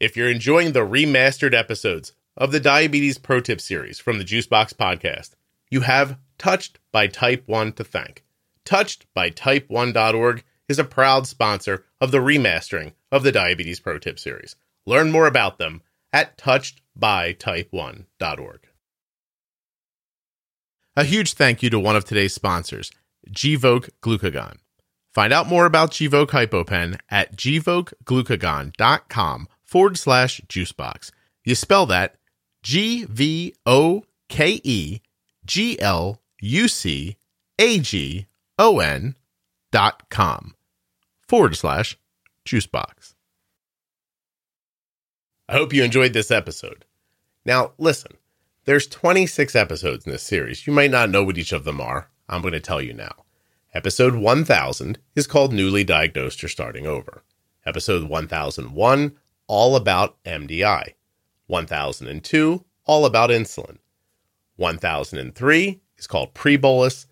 [0.01, 4.75] If you're enjoying the remastered episodes of the Diabetes Pro Tip series from the Juicebox
[4.75, 5.31] podcast,
[5.71, 8.25] you have Touched by Type 1 to thank.
[8.65, 14.57] Touchedbytype1.org is a proud sponsor of the remastering of the Diabetes Pro Tip series.
[14.87, 15.83] Learn more about them
[16.13, 18.61] at touchedbytype1.org.
[20.97, 22.91] A huge thank you to one of today's sponsors,
[23.31, 24.59] Gvoke Glucagon.
[25.19, 31.11] Find out more about Gvoke HypoPen at gvokeglucagon.com forward slash juicebox.
[31.43, 32.15] You spell that
[32.63, 35.01] G V O K E
[35.45, 37.17] G L U C
[37.59, 38.29] A G
[38.61, 39.17] O N
[39.73, 40.55] dot com
[41.27, 41.99] forward slash
[42.47, 43.15] juicebox.
[45.49, 46.85] I hope you enjoyed this episode.
[47.45, 48.13] Now, listen,
[48.67, 50.65] there's 26 episodes in this series.
[50.65, 52.09] You might not know what each of them are.
[52.29, 53.25] I'm going to tell you now.
[53.75, 57.23] Episode 1000 is called Newly Diagnosed or Starting Over.
[57.67, 59.13] Episode 1001,
[59.47, 60.95] All About MDI.
[61.49, 63.77] 1002, All About Insulin.
[64.57, 67.07] 1003 is called Pre Bolus.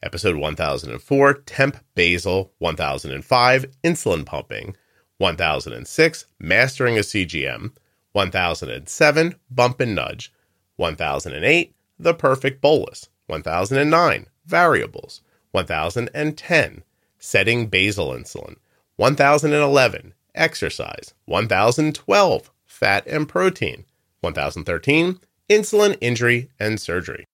[0.00, 2.52] Episode 1004, Temp Basal.
[2.58, 4.76] 1005, Insulin Pumping.
[5.18, 7.72] 1006, Mastering a CGM.
[8.12, 10.32] 1007, Bump and Nudge.
[10.76, 13.08] 1008, The Perfect Bolus.
[13.26, 15.22] 1009, Variables.
[15.64, 16.82] 1010,
[17.18, 18.56] Setting Basal Insulin.
[18.96, 21.14] 1011, Exercise.
[21.24, 23.86] 1012, Fat and Protein.
[24.20, 25.18] 1013,
[25.48, 27.24] Insulin Injury and Surgery.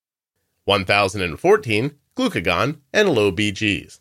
[0.67, 3.99] 1014, Glucagon and Low BGs.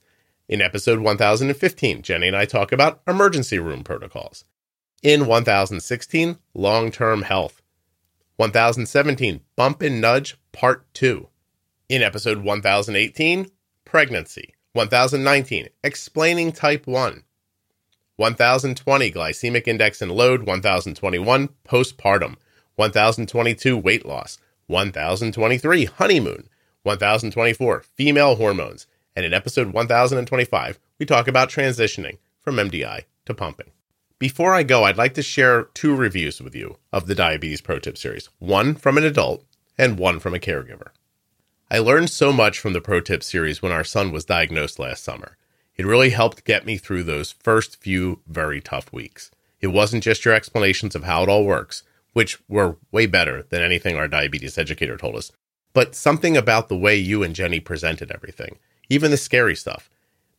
[0.47, 4.45] In episode 1015, Jenny and I talk about emergency room protocols.
[5.01, 7.63] In 1016, long term health.
[8.35, 11.27] 1017, Bump and Nudge Part 2.
[11.89, 13.47] In episode 1018,
[13.85, 14.55] Pregnancy.
[14.73, 17.23] 1019, Explaining Type 1.
[18.15, 20.43] 1020, Glycemic Index and Load.
[20.43, 22.35] 1021, Postpartum.
[22.75, 24.37] 1022, Weight Loss.
[24.67, 26.49] 1023, Honeymoon.
[26.83, 28.87] 1024, Female Hormones.
[29.15, 33.71] And in episode 1025, we talk about transitioning from MDI to pumping.
[34.19, 37.79] Before I go, I'd like to share two reviews with you of the Diabetes Pro
[37.79, 39.43] Tip series one from an adult
[39.77, 40.89] and one from a caregiver.
[41.71, 45.05] I learned so much from the Pro Tip series when our son was diagnosed last
[45.05, 45.37] summer.
[45.77, 49.31] It really helped get me through those first few very tough weeks.
[49.61, 53.61] It wasn't just your explanations of how it all works, which were way better than
[53.61, 55.31] anything our diabetes educator told us,
[55.71, 59.89] but something about the way you and Jenny presented everything, even the scary stuff,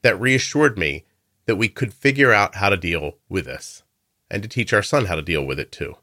[0.02, 1.06] that reassured me
[1.46, 3.84] that we could figure out how to deal with this
[4.30, 5.96] and to teach our son how to deal with it too.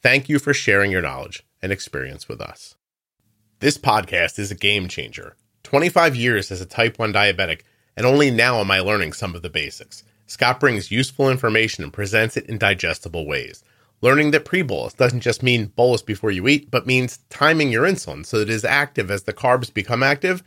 [0.00, 2.75] Thank you for sharing your knowledge and experience with us.
[3.58, 5.34] This podcast is a game changer.
[5.62, 7.62] 25 years as a type 1 diabetic,
[7.96, 10.04] and only now am I learning some of the basics.
[10.26, 13.64] Scott brings useful information and presents it in digestible ways.
[14.02, 17.84] Learning that pre bolus doesn't just mean bolus before you eat, but means timing your
[17.84, 20.42] insulin so that it is active as the carbs become active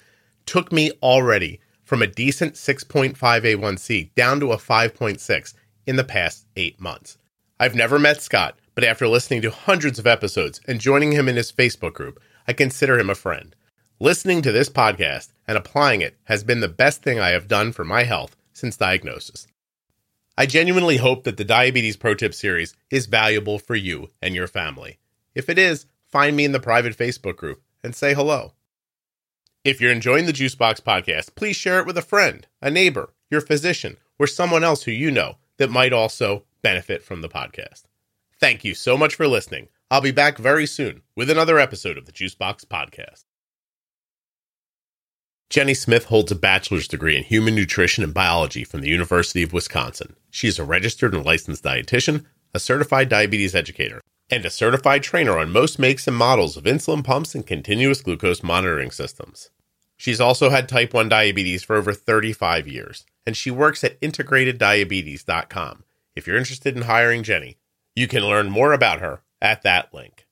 [0.46, 5.54] took me already from a decent 6.5 A1C down to a 5.6
[5.88, 7.18] in the past eight months.
[7.60, 11.38] I've never met Scott, but after listening to hundreds of episodes and joining him in
[11.38, 13.56] his Facebook group, I consider him a friend.
[14.00, 17.72] Listening to this podcast and applying it has been the best thing I have done
[17.72, 19.46] for my health since diagnosis.
[20.36, 24.48] I genuinely hope that the Diabetes Pro Tip series is valuable for you and your
[24.48, 24.98] family.
[25.36, 28.54] If it is, find me in the private Facebook group and say hello.
[29.64, 33.42] If you're enjoying the Juicebox podcast, please share it with a friend, a neighbor, your
[33.42, 37.84] physician, or someone else who you know that might also benefit from the podcast.
[38.40, 39.68] Thank you so much for listening.
[39.92, 43.24] I'll be back very soon with another episode of the Juicebox Podcast.
[45.50, 49.52] Jenny Smith holds a bachelor's degree in human nutrition and biology from the University of
[49.52, 50.16] Wisconsin.
[50.30, 54.00] She is a registered and licensed dietitian, a certified diabetes educator,
[54.30, 58.44] and a certified trainer on most makes and models of insulin pumps and continuous glucose
[58.44, 59.50] monitoring systems.
[59.98, 65.84] She's also had type 1 diabetes for over 35 years, and she works at integrateddiabetes.com.
[66.16, 67.58] If you're interested in hiring Jenny,
[67.96, 70.26] you can learn more about her at that link.